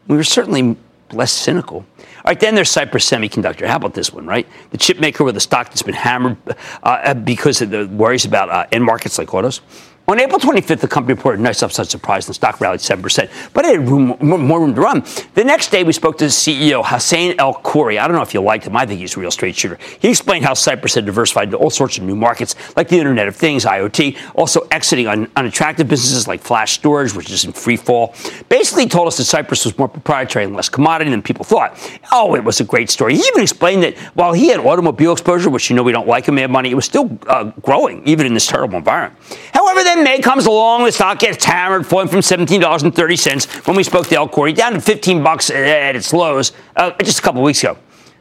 [0.10, 0.76] we were certainly
[1.14, 1.78] less cynical.
[1.78, 3.66] All right, then there's Cypress Semiconductor.
[3.66, 4.46] How about this one, right?
[4.72, 6.38] The chip maker with a stock that's been hammered
[6.84, 9.62] uh, because of the worries about uh, end markets like autos.
[10.10, 13.30] On April 25th, the company reported a nice upside surprise and the stock rallied 7%,
[13.54, 15.04] but it had room, more room to run.
[15.36, 18.00] The next day, we spoke to the CEO, Hassane El Khoury.
[18.00, 18.76] I don't know if you liked him.
[18.76, 19.78] I think he's a real straight shooter.
[20.00, 23.28] He explained how Cypress had diversified into all sorts of new markets, like the Internet
[23.28, 27.78] of Things, IoT, also exiting on unattractive businesses like flash storage, which is in free
[27.78, 28.16] fall.
[28.50, 31.78] Basically, told us that Cypress was more proprietary and less commodity than people thought.
[32.12, 33.14] Oh, it was a great story.
[33.14, 36.26] He even explained that while he had automobile exposure, which you know we don't like
[36.26, 39.14] him, he had money, it was still uh, growing, even in this terrible environment.
[39.54, 44.08] However, then May comes along, the stock gets hammered, falling from $17.30 when we spoke
[44.08, 47.64] to El Khoury down to 15 bucks at its lows uh, just a couple weeks
[47.64, 47.78] ago.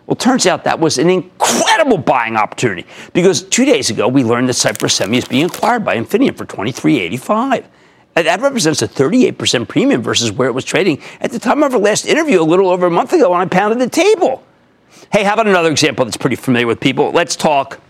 [0.07, 4.49] Well, turns out that was an incredible buying opportunity because two days ago we learned
[4.49, 7.67] that Cypress Semi is being acquired by Infineon for 23.85.
[8.14, 11.81] That represents a 38% premium versus where it was trading at the time of our
[11.81, 14.43] last interview a little over a month ago when I pounded the table.
[15.12, 17.12] Hey, how about another example that's pretty familiar with people?
[17.12, 17.81] Let's talk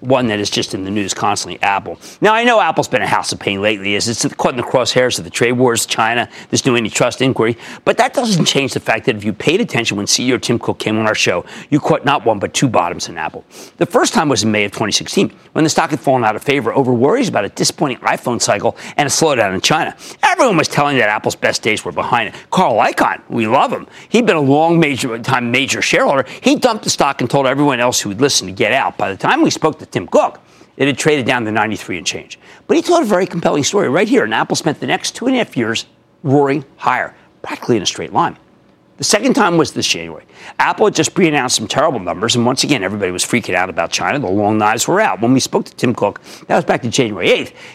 [0.00, 1.98] one that is just in the news constantly, Apple.
[2.20, 4.62] Now, I know Apple's been a house of pain lately as it's caught in the
[4.62, 8.80] crosshairs of the trade wars, China, this new antitrust inquiry, but that doesn't change the
[8.80, 11.80] fact that if you paid attention when CEO Tim Cook came on our show, you
[11.80, 13.44] caught not one but two bottoms in Apple.
[13.76, 16.42] The first time was in May of 2016 when the stock had fallen out of
[16.42, 19.96] favor over worries about a disappointing iPhone cycle and a slowdown in China.
[20.22, 22.34] Everyone was telling that Apple's best days were behind it.
[22.50, 23.86] Carl Icahn, we love him.
[24.08, 26.24] He'd been a long major time major shareholder.
[26.40, 28.96] He dumped the stock and told everyone else who would listen to get out.
[28.96, 30.40] By the time we spoke to Tim Cook,
[30.76, 32.38] it had traded down to 93 and change.
[32.66, 34.24] But he told a very compelling story right here.
[34.24, 35.86] And Apple spent the next two and a half years
[36.22, 38.36] roaring higher, practically in a straight line.
[39.00, 40.26] The second time was this January.
[40.58, 43.90] Apple had just pre-announced some terrible numbers, and once again, everybody was freaking out about
[43.90, 44.18] China.
[44.18, 45.22] The long knives were out.
[45.22, 47.28] When we spoke to Tim Cook, that was back to January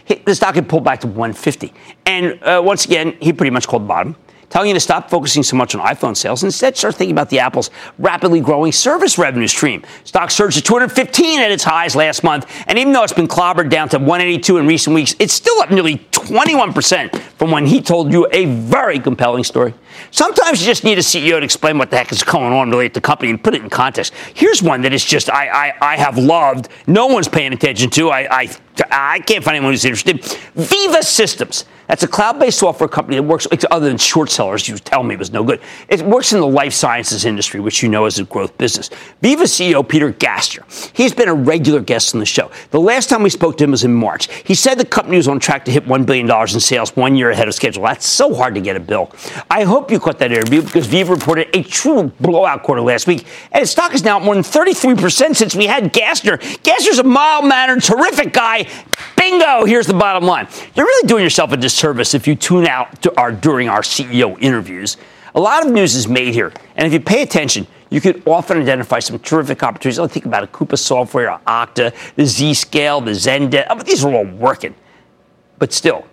[0.08, 0.24] 8th.
[0.24, 1.74] The stock had pulled back to 150,
[2.06, 4.16] and uh, once again, he pretty much called the bottom
[4.56, 7.30] telling you to stop focusing so much on iPhone sales and instead start thinking about
[7.30, 9.84] the Apple's rapidly growing service revenue stream.
[10.06, 13.70] Stock surged to 215 at its highs last month, and even though it's been clobbered
[13.70, 18.14] down to 182 in recent weeks, it's still up nearly 21% from when he told
[18.14, 19.74] you a very compelling story.
[20.12, 22.86] Sometimes you just need a CEO to explain what the heck is going on really
[22.86, 24.14] at the company and put it in context.
[24.36, 26.70] Here's one that is just I I, I have loved.
[26.88, 28.10] No one's paying attention to.
[28.10, 28.58] I, I
[28.92, 30.22] I can't find anyone who's interested.
[30.56, 31.66] Veeva Systems.
[31.88, 34.68] That's a cloud-based software company that works other than short sellers.
[34.68, 35.62] You tell me it was no good.
[35.88, 38.90] It works in the life sciences industry, which you know is a growth business.
[39.22, 40.64] Veeva CEO Peter Gassner.
[40.96, 42.50] He's been a regular guest on the show.
[42.72, 44.34] The last time we spoke to him was in March.
[44.34, 47.30] He said the company was on track to hit $1 billion in sales one year
[47.30, 47.84] ahead of schedule.
[47.84, 49.12] That's so hard to get a bill.
[49.52, 53.28] I hope you caught that interview because Veeva reported a true blowout quarter last week,
[53.52, 56.40] and its stock is now up more than 33% since we had Gassner.
[56.64, 58.65] Gassner's a mild-mannered, terrific guy.
[59.18, 59.66] Bingo!
[59.66, 60.48] Here's the bottom line.
[60.76, 64.98] You're really doing yourself a disservice if you tune out our, during our CEO interviews.
[65.34, 68.62] A lot of news is made here, and if you pay attention, you could often
[68.62, 70.00] identify some terrific opportunities.
[70.00, 73.86] I think about a Coupa software, or Okta, the Zscaler, the Zendesk.
[73.86, 74.76] These are all working.
[75.58, 76.06] But still,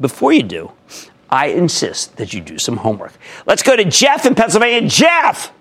[0.00, 0.72] before you do,
[1.30, 3.12] I insist that you do some homework.
[3.46, 4.88] Let's go to Jeff in Pennsylvania.
[4.88, 5.52] Jeff!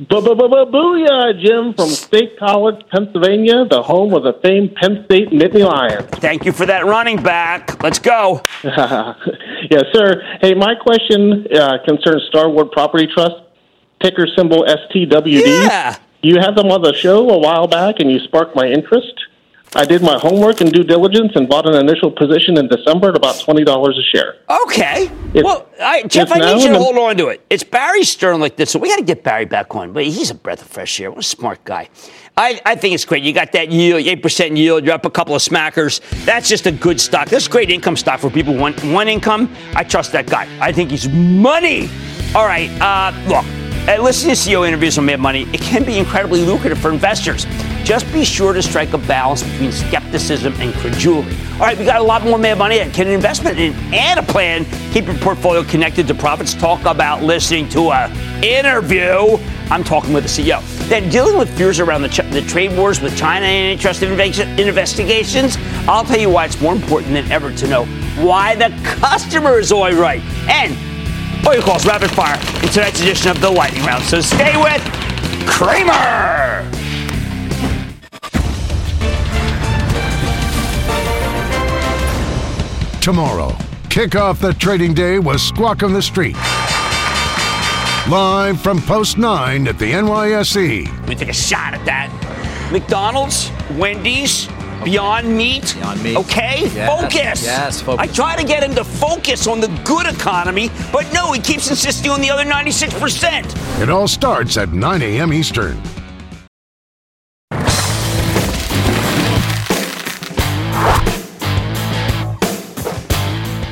[0.00, 6.06] Booyah, Jim from State College, Pennsylvania, the home of the famed Penn State Nittany Lions.
[6.18, 7.82] Thank you for that running back.
[7.82, 8.42] Let's go.
[8.64, 10.38] yes, sir.
[10.40, 13.36] Hey, my question uh, concerns Starwood Property Trust,
[14.02, 15.66] ticker symbol STWD.
[15.66, 15.96] Yeah.
[16.22, 19.12] You had them on the show a while back, and you sparked my interest.
[19.74, 23.16] I did my homework and due diligence and bought an initial position in December at
[23.16, 24.36] about twenty dollars a share.
[24.64, 25.10] Okay.
[25.34, 27.44] Well, I, Jeff, I need you to hold on to it.
[27.48, 29.92] It's Barry Sternlicht this, so we got to get Barry back on.
[29.94, 31.10] But he's a breath of fresh air.
[31.10, 31.88] What a smart guy.
[32.36, 33.22] I, I think it's great.
[33.22, 34.84] You got that yield, 8% yield.
[34.84, 36.00] You're up a couple of smackers.
[36.24, 37.28] That's just a good stock.
[37.28, 39.54] That's great income stock for people who want one income.
[39.74, 40.48] I trust that guy.
[40.60, 41.90] I think he's money.
[42.34, 42.70] All right.
[42.80, 46.90] Uh, look, listening to CEO interviews on Mad Money, it can be incredibly lucrative for
[46.90, 47.46] investors.
[47.84, 51.36] Just be sure to strike a balance between skepticism and credulity.
[51.54, 52.78] All right, we got a lot more Mad Money.
[52.90, 56.54] Can an investment in, Anaplan keep your portfolio connected to profits?
[56.54, 58.08] Talk about listening to a
[58.42, 59.36] interview.
[59.70, 60.60] I'm talking with the CEO.
[60.88, 64.58] Then dealing with fears around the, ch- the trade wars with China and antitrust inve-
[64.58, 65.56] investigations.
[65.88, 67.84] I'll tell you why it's more important than ever to know
[68.16, 70.20] why the customer is always right.
[70.48, 70.76] And
[71.46, 74.02] all your calls rapid fire in tonight's edition of the Lightning Round.
[74.04, 74.82] So stay with
[75.46, 76.68] Cramer.
[83.00, 83.56] Tomorrow,
[83.90, 86.36] kick off the trading day with Squawk on the Street.
[88.08, 91.08] Live from Post 9 at the NYSE.
[91.08, 92.10] We take a shot at that.
[92.72, 94.48] McDonald's, Wendy's,
[94.84, 95.74] Beyond Meat.
[95.78, 96.16] Beyond Meat.
[96.16, 97.44] Okay, Yes, focus.
[97.44, 98.00] yes, focus.
[98.08, 101.70] I try to get him to focus on the good economy, but no, he keeps
[101.70, 103.80] insisting on the other 96%.
[103.80, 105.32] It all starts at 9 a.m.
[105.32, 105.80] Eastern.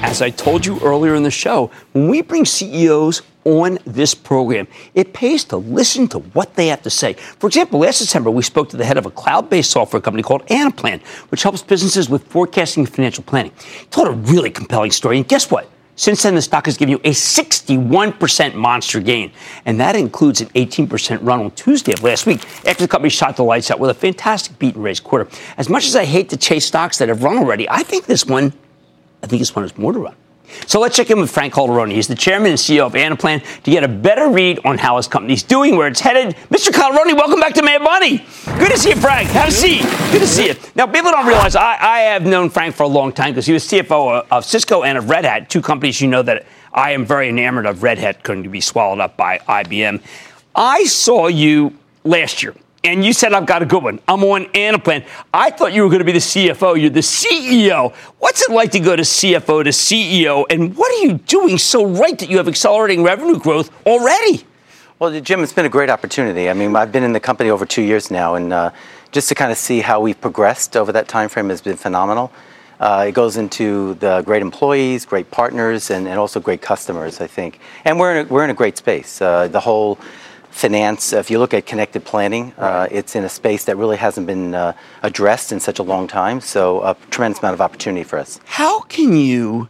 [0.02, 4.68] As I told you earlier in the show, when we bring CEOs on this program,
[4.94, 7.14] it pays to listen to what they have to say.
[7.14, 10.22] For example, last December, we spoke to the head of a cloud based software company
[10.22, 13.52] called Anaplan, which helps businesses with forecasting and financial planning.
[13.78, 15.70] He told a really compelling story, and guess what?
[15.96, 19.32] Since then, the stock has given you a 61% monster gain,
[19.66, 23.36] and that includes an 18% run on Tuesday of last week after the company shot
[23.36, 25.28] the lights out with a fantastic beat and raise quarter.
[25.58, 28.24] As much as I hate to chase stocks that have run already, I think this
[28.24, 28.54] one
[29.22, 30.14] I think this one has more to run.
[30.66, 31.92] So let's check in with Frank Calderoni.
[31.92, 35.08] He's the chairman and CEO of Anaplan to get a better read on how his
[35.08, 36.36] company's doing, where it's headed.
[36.50, 36.70] Mr.
[36.70, 38.18] Calderoni, welcome back to Mad Money.
[38.58, 39.28] Good to see you, Frank.
[39.30, 39.82] Have a seat.
[40.12, 40.54] Good to see you.
[40.74, 43.52] Now, people don't realize I, I have known Frank for a long time because he
[43.52, 47.04] was CFO of Cisco and of Red Hat, two companies you know that I am
[47.04, 47.82] very enamored of.
[47.82, 50.02] Red Hat going to be swallowed up by IBM.
[50.54, 54.00] I saw you last year and you said I've got a good one.
[54.08, 55.06] I'm on Anaplan.
[55.34, 56.80] I thought you were going to be the CFO.
[56.80, 57.94] You're the CEO.
[58.18, 60.46] What's it like to go to CFO to CEO?
[60.48, 64.44] And what are you doing so right that you have accelerating revenue growth already?
[64.98, 66.50] Well, Jim, it's been a great opportunity.
[66.50, 68.70] I mean, I've been in the company over two years now, and uh,
[69.12, 72.32] just to kind of see how we've progressed over that time frame has been phenomenal.
[72.78, 77.26] Uh, it goes into the great employees, great partners, and, and also great customers, I
[77.26, 77.60] think.
[77.84, 79.20] And we're in a, we're in a great space.
[79.20, 79.98] Uh, the whole
[80.50, 84.26] finance, if you look at connected planning, uh, it's in a space that really hasn't
[84.26, 86.40] been uh, addressed in such a long time.
[86.40, 88.40] So, a tremendous amount of opportunity for us.
[88.44, 89.68] How can you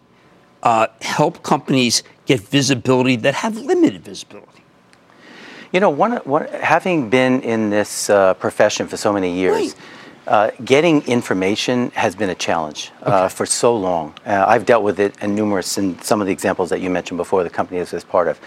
[0.63, 4.65] uh, help companies get visibility that have limited visibility?
[5.73, 9.77] You know, one, one, having been in this uh, profession for so many years,
[10.27, 14.15] uh, getting information has been a challenge uh, for so long.
[14.27, 17.19] Uh, I've dealt with it in numerous, in some of the examples that you mentioned
[17.19, 18.41] before, the company is part of.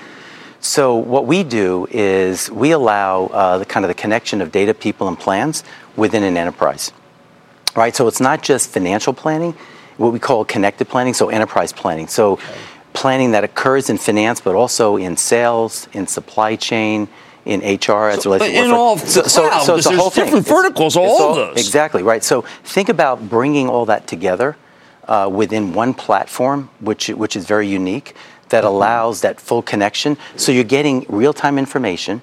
[0.63, 4.73] So what we do is we allow uh, the kind of the connection of data,
[4.73, 5.61] people, and plans
[5.97, 6.93] within an enterprise.
[7.75, 7.93] Right.
[7.93, 9.55] So it's not just financial planning,
[9.97, 11.13] what we call connected planning.
[11.13, 12.07] So enterprise planning.
[12.07, 12.39] So
[12.93, 17.09] planning that occurs in finance, but also in sales, in supply chain,
[17.43, 20.95] in HR as So- well as in all of the cloud, because there's different verticals,
[20.95, 21.57] all of those.
[21.57, 22.23] Exactly right.
[22.23, 24.55] So think about bringing all that together
[25.09, 28.15] uh, within one platform, which which is very unique,
[28.53, 30.15] that allows that full connection.
[30.35, 32.21] So you're getting real time information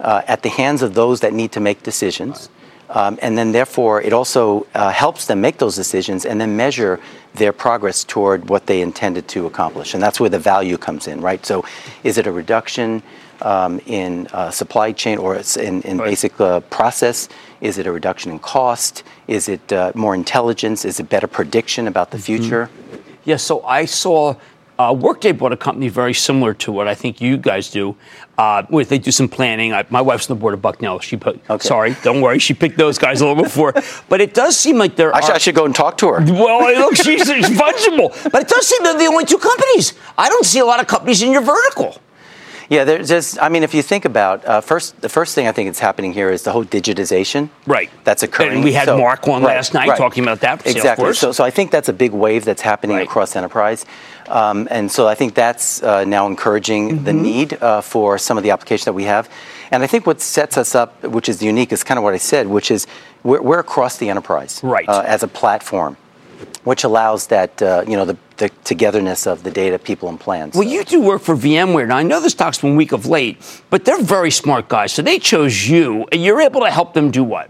[0.00, 2.50] uh, at the hands of those that need to make decisions.
[2.90, 7.00] Um, and then, therefore, it also uh, helps them make those decisions and then measure
[7.36, 9.94] their progress toward what they intended to accomplish.
[9.94, 11.44] And that's where the value comes in, right?
[11.46, 11.64] So,
[12.04, 13.02] is it a reduction
[13.40, 17.30] um, in uh, supply chain or it's in, in basic uh, process?
[17.62, 19.04] Is it a reduction in cost?
[19.26, 20.84] Is it uh, more intelligence?
[20.84, 22.68] Is it better prediction about the future?
[23.24, 24.34] Yeah, so I saw
[24.78, 27.96] uh, Workday bought a company very similar to what I think you guys do.
[28.38, 29.72] Uh, where they do some planning.
[29.74, 30.98] I, my wife's on the board of Bucknell.
[31.00, 31.38] She put.
[31.50, 31.66] okay.
[31.68, 32.38] Sorry, don't worry.
[32.38, 33.74] She picked those guys a little before.
[34.08, 35.22] But it does seem like there I are.
[35.22, 36.20] should, I should go and talk to her.
[36.20, 38.10] Well, look, she's, she's fungible.
[38.32, 39.92] But it does seem they're the only two companies.
[40.18, 42.00] I don't see a lot of companies in your vertical.
[42.72, 45.52] Yeah, there's just, I mean, if you think about uh, first, the first thing I
[45.52, 47.50] think is happening here is the whole digitization.
[47.66, 47.90] Right.
[48.04, 48.52] That's occurring.
[48.52, 49.98] And we had So- Mark on right, last night right.
[49.98, 50.66] talking about that.
[50.66, 51.12] Exactly.
[51.12, 53.84] So, so I think that's a big wave that's happening across enterprise.
[54.28, 57.22] Um, and so I think that's uh, now encouraging the Mm-hmm.
[57.22, 59.28] need uh, for some of the application that we have.
[59.70, 62.18] And I think what sets us up, which is unique, is kind of what I
[62.18, 62.86] said, which is
[63.22, 64.88] we're, we're across the enterprise Right.
[64.88, 65.98] uh, as a platform,
[66.64, 70.54] which allows that, uh, you know, the, the togetherness of the data, people, and plans.
[70.56, 71.86] Well, you do work for VMware.
[71.86, 73.36] Now, I know the stock's been weak of late,
[73.70, 74.90] but they're very smart guys.
[74.92, 77.48] So they chose you, and you're able to help them do what?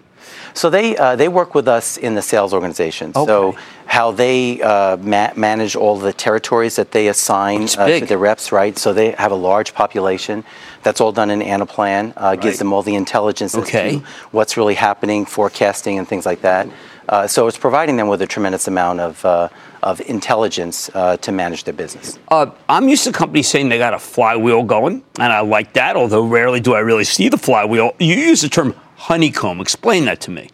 [0.55, 3.15] So they uh, they work with us in the sales organization.
[3.15, 8.19] So how they uh, ma- manage all the territories that they assign uh, to their
[8.19, 8.77] reps, right?
[8.79, 10.45] So they have a large population.
[10.83, 12.13] That's all done in Anaplan.
[12.17, 13.97] Uh, Gives them all the intelligence Okay.
[13.97, 16.69] as to what's really happening, forecasting, and things like that.
[17.09, 19.49] Uh, so it's providing them with a tremendous amount of uh,
[19.83, 22.19] of intelligence uh, to manage their business.
[22.29, 25.97] Uh, I'm used to companies saying they got a flywheel going, and I like that,
[25.97, 27.95] although rarely do I really see the flywheel.
[27.99, 29.61] You use the term honeycomb.
[29.61, 30.49] Explain that to me.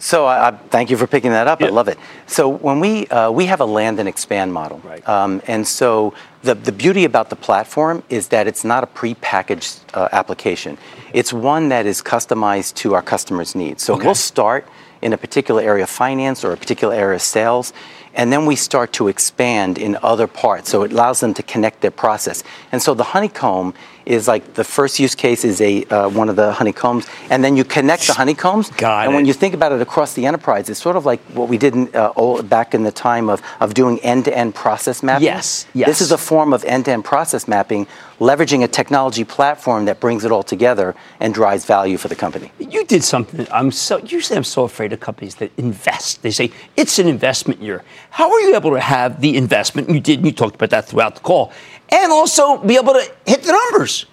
[0.00, 1.62] So I, I thank you for picking that up.
[1.62, 1.98] I love it.
[2.26, 5.06] So when we uh, we have a land and expand model, right.
[5.06, 9.80] um, and so the the beauty about the platform is that it's not a prepackaged
[9.92, 10.78] uh, application.
[11.12, 13.82] It's one that is customized to our customers' needs.
[13.82, 14.66] So we'll start
[15.02, 17.72] in a particular area of finance or a particular area of sales.
[18.14, 20.68] And then we start to expand in other parts.
[20.68, 22.42] So it allows them to connect their process.
[22.72, 23.74] And so the honeycomb
[24.06, 27.56] is like the first use case is a uh, one of the honeycombs, and then
[27.56, 28.70] you connect the honeycombs.
[28.70, 29.16] Got and it.
[29.16, 31.74] when you think about it across the enterprise, it's sort of like what we did
[31.74, 35.24] in, uh, old, back in the time of, of doing end-to-end process mapping.
[35.24, 35.86] Yes, yes.
[35.86, 37.86] This is a form of end-to-end process mapping,
[38.20, 42.52] leveraging a technology platform that brings it all together and drives value for the company.
[42.58, 43.46] You did something.
[43.50, 46.22] I'm so usually I'm so afraid of companies that invest.
[46.22, 47.82] They say it's an investment year.
[48.10, 49.88] How are you able to have the investment?
[49.88, 50.18] You did.
[50.18, 51.50] and You talked about that throughout the call,
[51.88, 54.06] and also be able to hit the numbers.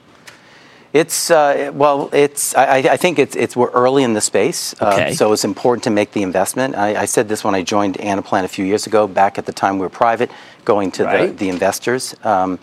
[0.94, 2.56] It's uh, well, it's.
[2.56, 5.90] I, I think it's it's we're early in the space, uh, so it's important to
[5.90, 6.76] make the investment.
[6.76, 9.52] I, I said this when I joined Anaplan a few years ago, back at the
[9.52, 10.32] time we were private,
[10.64, 12.16] going to the, the investors.
[12.24, 12.58] Um,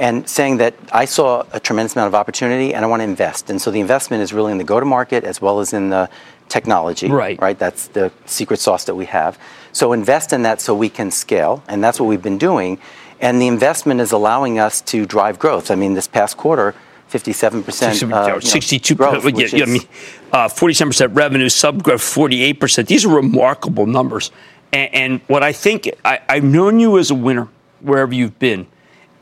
[0.00, 3.50] and saying that I saw a tremendous amount of opportunity and I want to invest.
[3.50, 5.90] And so the investment is really in the go to market as well as in
[5.90, 6.08] the
[6.48, 7.08] technology.
[7.08, 7.38] Right.
[7.38, 7.58] Right.
[7.58, 9.38] That's the secret sauce that we have.
[9.72, 11.62] So invest in that so we can scale.
[11.68, 12.78] And that's what we've been doing.
[13.20, 15.70] And the investment is allowing us to drive growth.
[15.70, 16.74] I mean, this past quarter,
[17.10, 19.82] 57% uh, you know, 62 growth, yeah, yeah, I mean,
[20.32, 22.86] uh, 47% revenue, sub growth 48%.
[22.86, 24.30] These are remarkable numbers.
[24.72, 27.48] And, and what I think, I, I've known you as a winner
[27.80, 28.66] wherever you've been.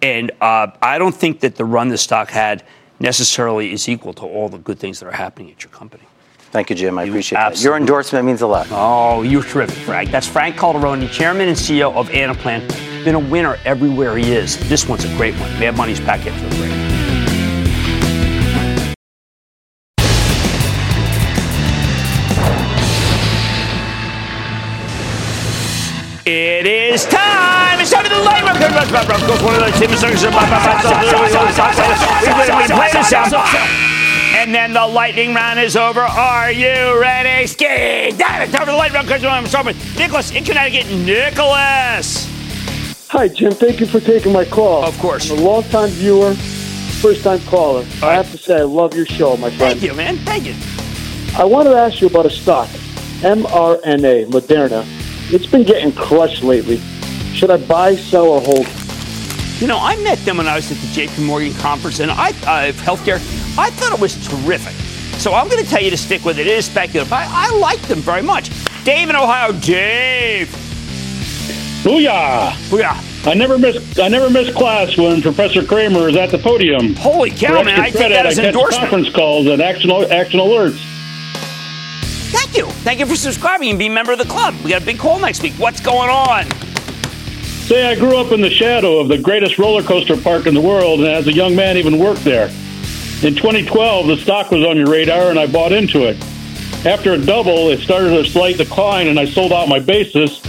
[0.03, 2.65] And uh, I don't think that the run the stock had
[3.01, 6.05] necessarily is equal to all the good things that are happening at your company.
[6.51, 6.99] Thank you, Jim.
[6.99, 7.43] I appreciate that.
[7.43, 8.67] Your absolutely- endorsement means a lot.
[8.71, 10.11] Oh, you're terrific, Frank.
[10.11, 12.67] That's Frank Calderoni, Chairman and CEO of Anaplan.
[13.05, 14.57] Been a winner everywhere he is.
[14.69, 15.51] This one's a great one.
[15.61, 16.69] Mad Money's back after the break.
[26.27, 27.58] It is time.
[27.87, 28.59] Time for the light round.
[29.29, 30.25] Goes one of the Tim Suckers.
[30.25, 30.31] We
[32.75, 33.35] play the sound.
[34.37, 36.01] And then the lightning round is over.
[36.01, 37.47] Are you ready?
[37.47, 38.13] Ski!
[38.17, 38.51] Damn it!
[38.51, 39.07] Time for the lightning round.
[39.09, 40.87] because I'm starting with Nicholas in Connecticut.
[40.93, 42.27] Nicholas!
[43.11, 43.53] Hi, Jim.
[43.53, 44.85] Thank you for taking my call.
[44.85, 45.31] Of course.
[45.31, 47.87] I'm a long-time viewer, first-time caller.
[48.03, 49.79] I have to say, I love your show, my friend.
[49.79, 50.19] Thank you, man.
[50.19, 50.55] Thank you.
[51.39, 52.69] I wanted to ask you about a stock,
[53.21, 54.85] mRNA, Moderna.
[55.33, 56.81] It's been getting crushed lately.
[57.39, 58.67] Should I buy, sell, or hold?
[59.61, 62.31] You know, I met them when I was at the JP Morgan conference, and I,
[62.31, 63.19] uh, healthcare,
[63.57, 64.75] I thought it was terrific.
[65.21, 66.49] So I'm going to tell you to stick with it.
[66.49, 67.13] It is speculative.
[67.13, 68.51] I, I like them very much.
[68.83, 69.53] Dave in Ohio.
[69.53, 70.49] Dave.
[71.85, 72.51] Booyah!
[72.71, 73.29] Booyah!
[73.29, 76.97] I never miss I never miss class when Professor Cramer is at the podium.
[76.97, 77.69] Holy cow, man!
[77.69, 78.91] extra I take credit, as I an catch endorsement.
[78.91, 80.79] conference calls and action action alerts.
[82.33, 82.67] Thank you.
[82.83, 84.57] Thank you for subscribing and being a member of the club.
[84.65, 85.55] We got a big call next week.
[85.55, 86.47] What's going on?
[87.69, 90.61] Say, I grew up in the shadow of the greatest roller coaster park in the
[90.61, 92.47] world, and as a young man, even worked there.
[93.23, 96.17] In 2012, the stock was on your radar, and I bought into it.
[96.87, 100.41] After a double, it started a slight decline, and I sold out my basis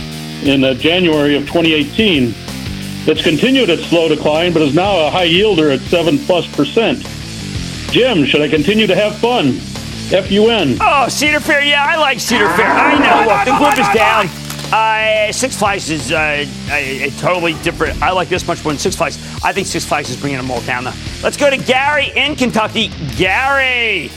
[0.45, 2.33] in uh, January of 2018.
[3.05, 6.99] It's continued its slow decline, but is now a high yielder at seven plus percent.
[7.91, 9.59] Jim, should I continue to have fun?
[10.13, 10.77] F-U-N.
[10.79, 11.63] Oh, Cedar Fair.
[11.65, 12.71] Yeah, I like Cedar Fair.
[12.71, 13.27] I know.
[13.29, 14.29] Look, the group is down.
[14.71, 18.01] Uh, Six Flags is uh, a, a totally different.
[18.03, 19.17] I like this much more than Six Flags.
[19.43, 20.83] I think Six Flags is bringing them all down.
[20.83, 20.93] Though.
[21.23, 22.89] Let's go to Gary in Kentucky.
[23.17, 24.09] Gary.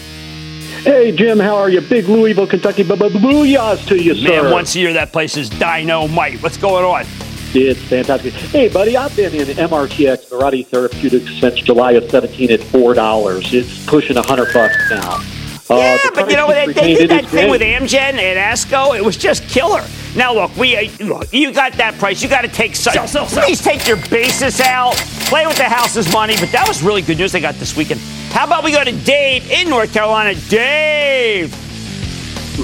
[0.82, 1.80] Hey, Jim, how are you?
[1.80, 2.82] Big Louisville, Kentucky.
[2.84, 4.42] Booyahs to you, sir.
[4.42, 6.42] Man, once a year that place is dynamite.
[6.42, 7.06] What's going on?
[7.54, 8.32] It's fantastic.
[8.32, 13.52] Hey, buddy, I've been in MRTX, Mirati Therapeutics, since July of 17 at $4.
[13.54, 15.16] It's pushing a 100 bucks now.
[15.70, 18.96] Uh, yeah, but you know they, they did that thing with Amgen and ASCO.
[18.96, 19.84] It was just killer.
[20.14, 22.22] Now look, we uh, look, you got that price.
[22.22, 22.92] You got to take some.
[22.92, 23.44] Sell, sell, sell.
[23.44, 24.94] Please take your basis out.
[25.26, 26.36] Play with the house's money.
[26.38, 28.00] But that was really good news they got this weekend.
[28.30, 30.38] How about we go to Dave in North Carolina?
[30.48, 31.50] Dave.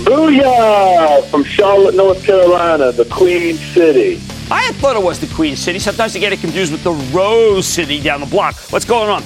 [0.05, 1.25] Booyah!
[1.31, 4.17] From Charlotte, North Carolina, the Queen City.
[4.51, 5.79] I thought it was the Queen City.
[5.79, 8.57] Sometimes you get it confused with the Rose City down the block.
[8.71, 9.23] What's going on?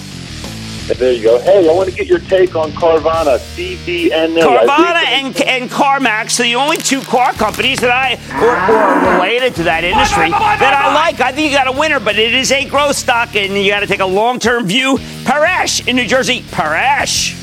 [0.89, 1.39] There you go.
[1.41, 4.41] Hey, I want to get your take on Carvana, CVNA.
[4.41, 9.55] Carvana and, and CarMax are the only two car companies that I, or, or related
[9.57, 11.20] to that industry, that I like.
[11.20, 13.80] I think you got a winner, but it is a growth stock, and you got
[13.80, 14.97] to take a long term view.
[15.24, 16.41] Paresh in New Jersey.
[16.51, 17.39] Paresh.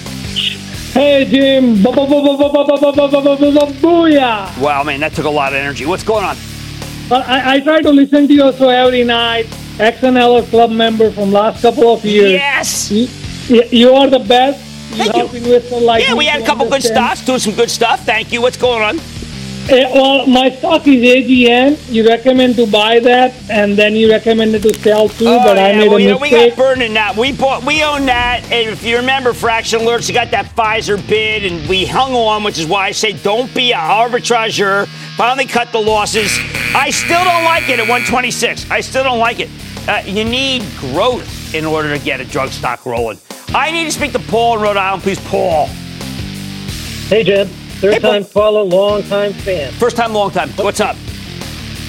[0.94, 1.76] Hey, Jim.
[3.78, 4.58] Booyah.
[4.60, 5.86] Wow, man, that took a lot of energy.
[5.86, 6.36] What's going on?
[7.10, 9.46] Well, I, I try to listen to you show every night.
[9.78, 12.32] XNL club member from last couple of years.
[12.32, 13.29] Yes.
[13.50, 14.64] You are the best.
[14.96, 15.52] Thank you.
[15.52, 16.96] With the yeah, we had a couple understand.
[16.96, 18.06] good stocks, doing some good stuff.
[18.06, 18.42] Thank you.
[18.42, 19.00] What's going on?
[19.00, 21.94] Uh, well, my stock is AGN.
[21.94, 25.28] You recommend to buy that, and then you recommended to sell too.
[25.28, 26.32] Oh, but yeah, I made well, a you mistake.
[26.32, 27.16] Know, we got burning that.
[27.16, 28.44] We bought, we own that.
[28.46, 32.44] And if you remember, Fraction Alerts, you got that Pfizer bid, and we hung on,
[32.44, 34.88] which is why I say don't be a arbitrager.
[35.18, 36.36] Finally, cut the losses.
[36.76, 38.72] I still don't like it at 126.
[38.72, 39.50] I still don't like it.
[39.88, 43.20] Uh, you need growth in order to get a drug stock rolling.
[43.54, 45.20] I need to speak to Paul in Rhode Island, please.
[45.28, 45.68] Paul.
[47.08, 47.48] Hey, Jeb.
[47.48, 49.72] Third hey, time follow, long time fan.
[49.74, 50.50] First time, long time.
[50.52, 50.96] What's up?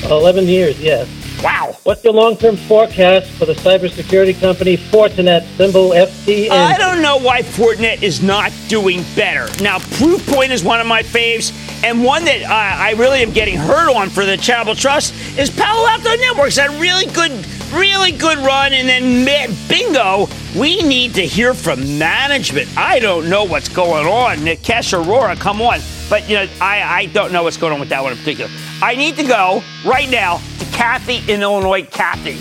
[0.05, 1.09] 11 years, yes.
[1.43, 1.75] Wow.
[1.85, 6.51] What's your long term forecast for the cybersecurity company Fortinet, symbol FTN?
[6.51, 9.47] I don't know why Fortinet is not doing better.
[9.63, 11.53] Now, Proofpoint is one of my faves,
[11.83, 15.51] and one that uh, I really am getting hurt on for the Charitable Trust is
[15.51, 16.57] Palo Alto Networks.
[16.57, 17.33] That really good,
[17.73, 19.25] really good run, and then
[19.69, 22.69] bingo, we need to hear from management.
[22.77, 24.39] I don't know what's going on.
[24.39, 25.81] Nikesh Arora, come on.
[26.09, 28.51] But, you know, I, I don't know what's going on with that one in particular.
[28.83, 31.85] I need to go right now to Kathy in Illinois.
[31.85, 32.37] Kathy.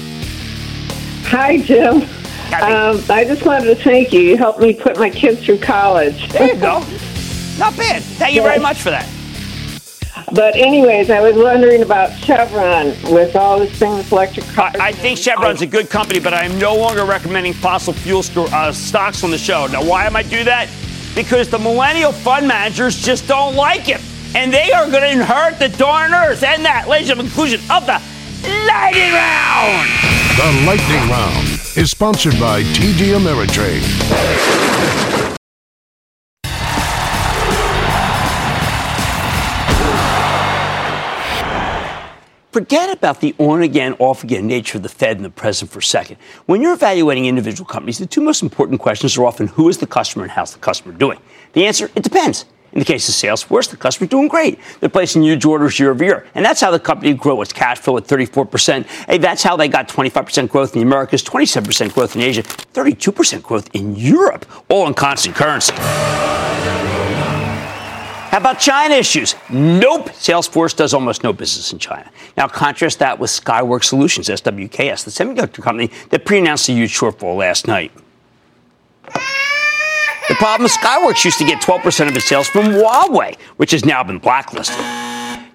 [1.28, 2.02] Hi, Jim.
[2.52, 4.22] Um, I just wanted to thank you.
[4.22, 6.30] You helped me put my kids through college.
[6.30, 6.80] There you go.
[7.60, 8.02] Not bad.
[8.02, 9.08] Thank you very much for that.
[10.34, 14.76] But anyways, I was wondering about Chevron with all this thing with electric cars.
[14.80, 18.24] I, I think Chevron's a good company, but I am no longer recommending fossil fuel
[18.24, 19.68] sto- uh, stocks on the show.
[19.68, 20.70] Now, why am I do that?
[21.16, 24.02] Because the millennial fund managers just don't like it
[24.36, 26.44] and they are going to inherit the darn earth.
[26.44, 28.00] And that, ladies and gentlemen, conclusion of the
[28.68, 29.90] lightning round.
[30.38, 33.84] The lightning round is sponsored by TD Ameritrade.
[42.52, 45.80] Forget about the on again, off again nature of the Fed in the present for
[45.80, 46.18] a second.
[46.48, 49.86] When you're evaluating individual companies, the two most important questions are often who is the
[49.86, 51.20] customer and how's the customer doing?
[51.54, 52.46] The answer, it depends.
[52.72, 54.60] In the case of Salesforce, the customer's doing great.
[54.80, 56.28] They're placing huge orders year over year.
[56.34, 58.86] And that's how the company grew its cash flow at 34%.
[59.08, 63.44] Hey, that's how they got 25% growth in the Americas, 27% growth in Asia, 32%
[63.44, 65.74] growth in Europe, all in constant currency.
[68.30, 69.34] How about China issues?
[69.50, 70.10] Nope.
[70.10, 72.08] Salesforce does almost no business in China.
[72.38, 76.96] Now, contrast that with Skyworks Solutions, SWKS, the semiconductor company that pre announced a huge
[76.96, 77.92] shortfall last night.
[80.30, 83.84] The problem is Skyworks used to get 12% of its sales from Huawei, which has
[83.84, 84.86] now been blacklisted.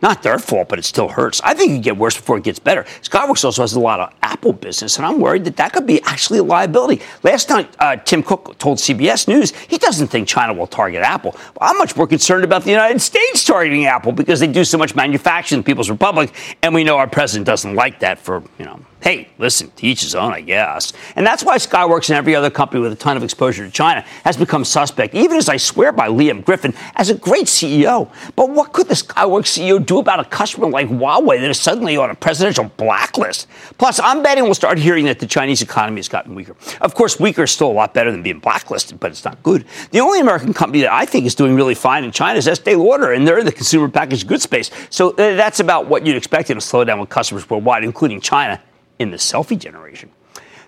[0.05, 1.41] Not their fault, but it still hurts.
[1.43, 2.83] I think it get worse before it gets better.
[3.01, 6.03] Skyworks also has a lot of Apple business, and I'm worried that that could be
[6.03, 7.01] actually a liability.
[7.23, 11.35] Last night, uh, Tim Cook told CBS News he doesn't think China will target Apple.
[11.59, 14.95] I'm much more concerned about the United States targeting Apple because they do so much
[14.95, 18.67] manufacturing in the People's Republic, and we know our president doesn't like that for, you
[18.67, 20.95] know, hey, listen, to each his own, I guess.
[21.15, 24.01] And that's why Skyworks and every other company with a ton of exposure to China
[24.25, 28.11] has become suspect, even as I swear by Liam Griffin as a great CEO.
[28.35, 31.99] But what could the Skyworks CEO do about a customer like Huawei that is suddenly
[31.99, 33.47] on a presidential blacklist?
[33.77, 36.57] Plus, I'm betting we'll start hearing that the Chinese economy has gotten weaker.
[36.81, 39.67] Of course, weaker is still a lot better than being blacklisted, but it's not good.
[39.91, 42.75] The only American company that I think is doing really fine in China is Estee
[42.75, 44.71] Lauder, and they're in the consumer packaged goods space.
[44.89, 48.59] So uh, that's about what you'd expect in a slowdown with customers worldwide, including China
[48.99, 50.11] in the selfie generation.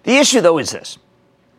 [0.02, 0.98] The issue, though, is this.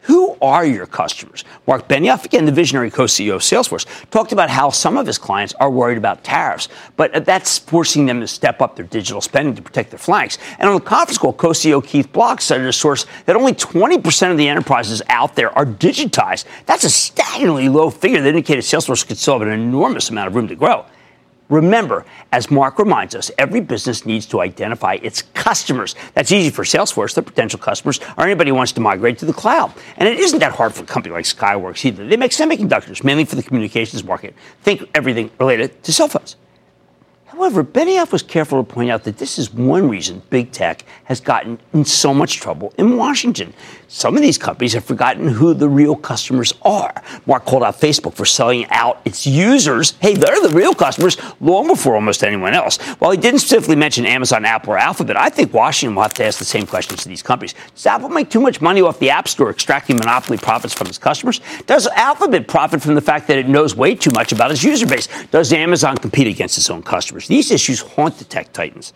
[0.08, 1.44] Who are your customers?
[1.68, 5.54] Mark Benioff, again, the visionary co-CEO of Salesforce, talked about how some of his clients
[5.56, 9.62] are worried about tariffs, but that's forcing them to step up their digital spending to
[9.62, 10.38] protect their flanks.
[10.60, 14.38] And on the conference call, co-CEO Keith Block cited a source that only 20% of
[14.38, 16.46] the enterprises out there are digitized.
[16.66, 20.36] That's a staggeringly low figure that indicated Salesforce could still have an enormous amount of
[20.36, 20.86] room to grow.
[21.50, 25.96] Remember, as Mark reminds us, every business needs to identify its customers.
[26.14, 29.34] That's easy for Salesforce, their potential customers, or anybody who wants to migrate to the
[29.34, 29.72] cloud.
[29.96, 32.06] And it isn't that hard for a company like Skyworks either.
[32.06, 34.36] They make semiconductors, mainly for the communications market.
[34.62, 36.36] Think everything related to cell phones.
[37.38, 41.22] However, Benioff was careful to point out that this is one reason big tech has
[41.22, 43.54] gotten in so much trouble in Washington.
[43.90, 46.94] Some of these companies have forgotten who the real customers are.
[47.26, 49.92] Mark called out Facebook for selling out its users.
[50.02, 52.78] Hey, they're the real customers long before almost anyone else.
[53.00, 56.26] While he didn't specifically mention Amazon, Apple, or Alphabet, I think Washington will have to
[56.26, 57.56] ask the same questions to these companies.
[57.76, 60.98] Does Apple make too much money off the App Store, extracting monopoly profits from its
[60.98, 61.40] customers?
[61.66, 64.86] Does Alphabet profit from the fact that it knows way too much about its user
[64.86, 65.08] base?
[65.32, 67.28] Does Amazon compete against its own customers?
[67.30, 68.92] These issues haunt the tech titans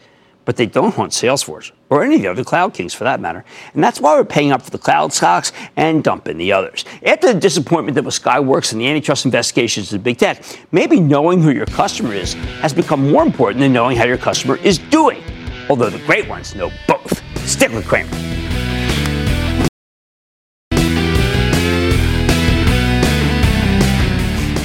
[0.45, 3.43] but they don't want Salesforce or any of the other cloud kings for that matter.
[3.73, 6.85] And that's why we're paying up for the cloud stocks and dumping the others.
[7.05, 11.41] After the disappointment that was Skyworks and the antitrust investigations of big tech, maybe knowing
[11.41, 15.21] who your customer is has become more important than knowing how your customer is doing.
[15.69, 17.21] Although the great ones know both.
[17.47, 18.31] Stick with Cramer.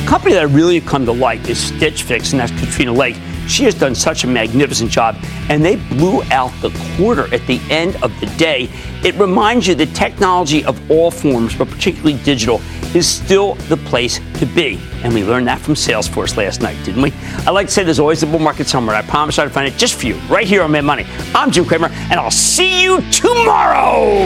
[0.07, 3.17] company that I really come to like is Stitch Fix, and that's Katrina Lake.
[3.49, 5.17] She has done such a magnificent job,
[5.49, 8.69] and they blew out the quarter at the end of the day.
[9.05, 12.61] It reminds you that technology of all forms, but particularly digital,
[12.95, 14.81] is still the place to be.
[15.05, 17.13] And we learned that from Salesforce last night, didn't we?
[17.47, 18.97] I like to say there's always a bull market somewhere.
[18.97, 21.07] I promise I'll find it just for you, right here on Mad Money.
[21.35, 24.25] I'm Jim Cramer, and I'll see you tomorrow.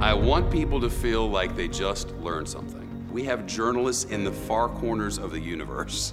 [0.00, 2.82] I want people to feel like they just learned something.
[3.10, 6.12] We have journalists in the far corners of the universe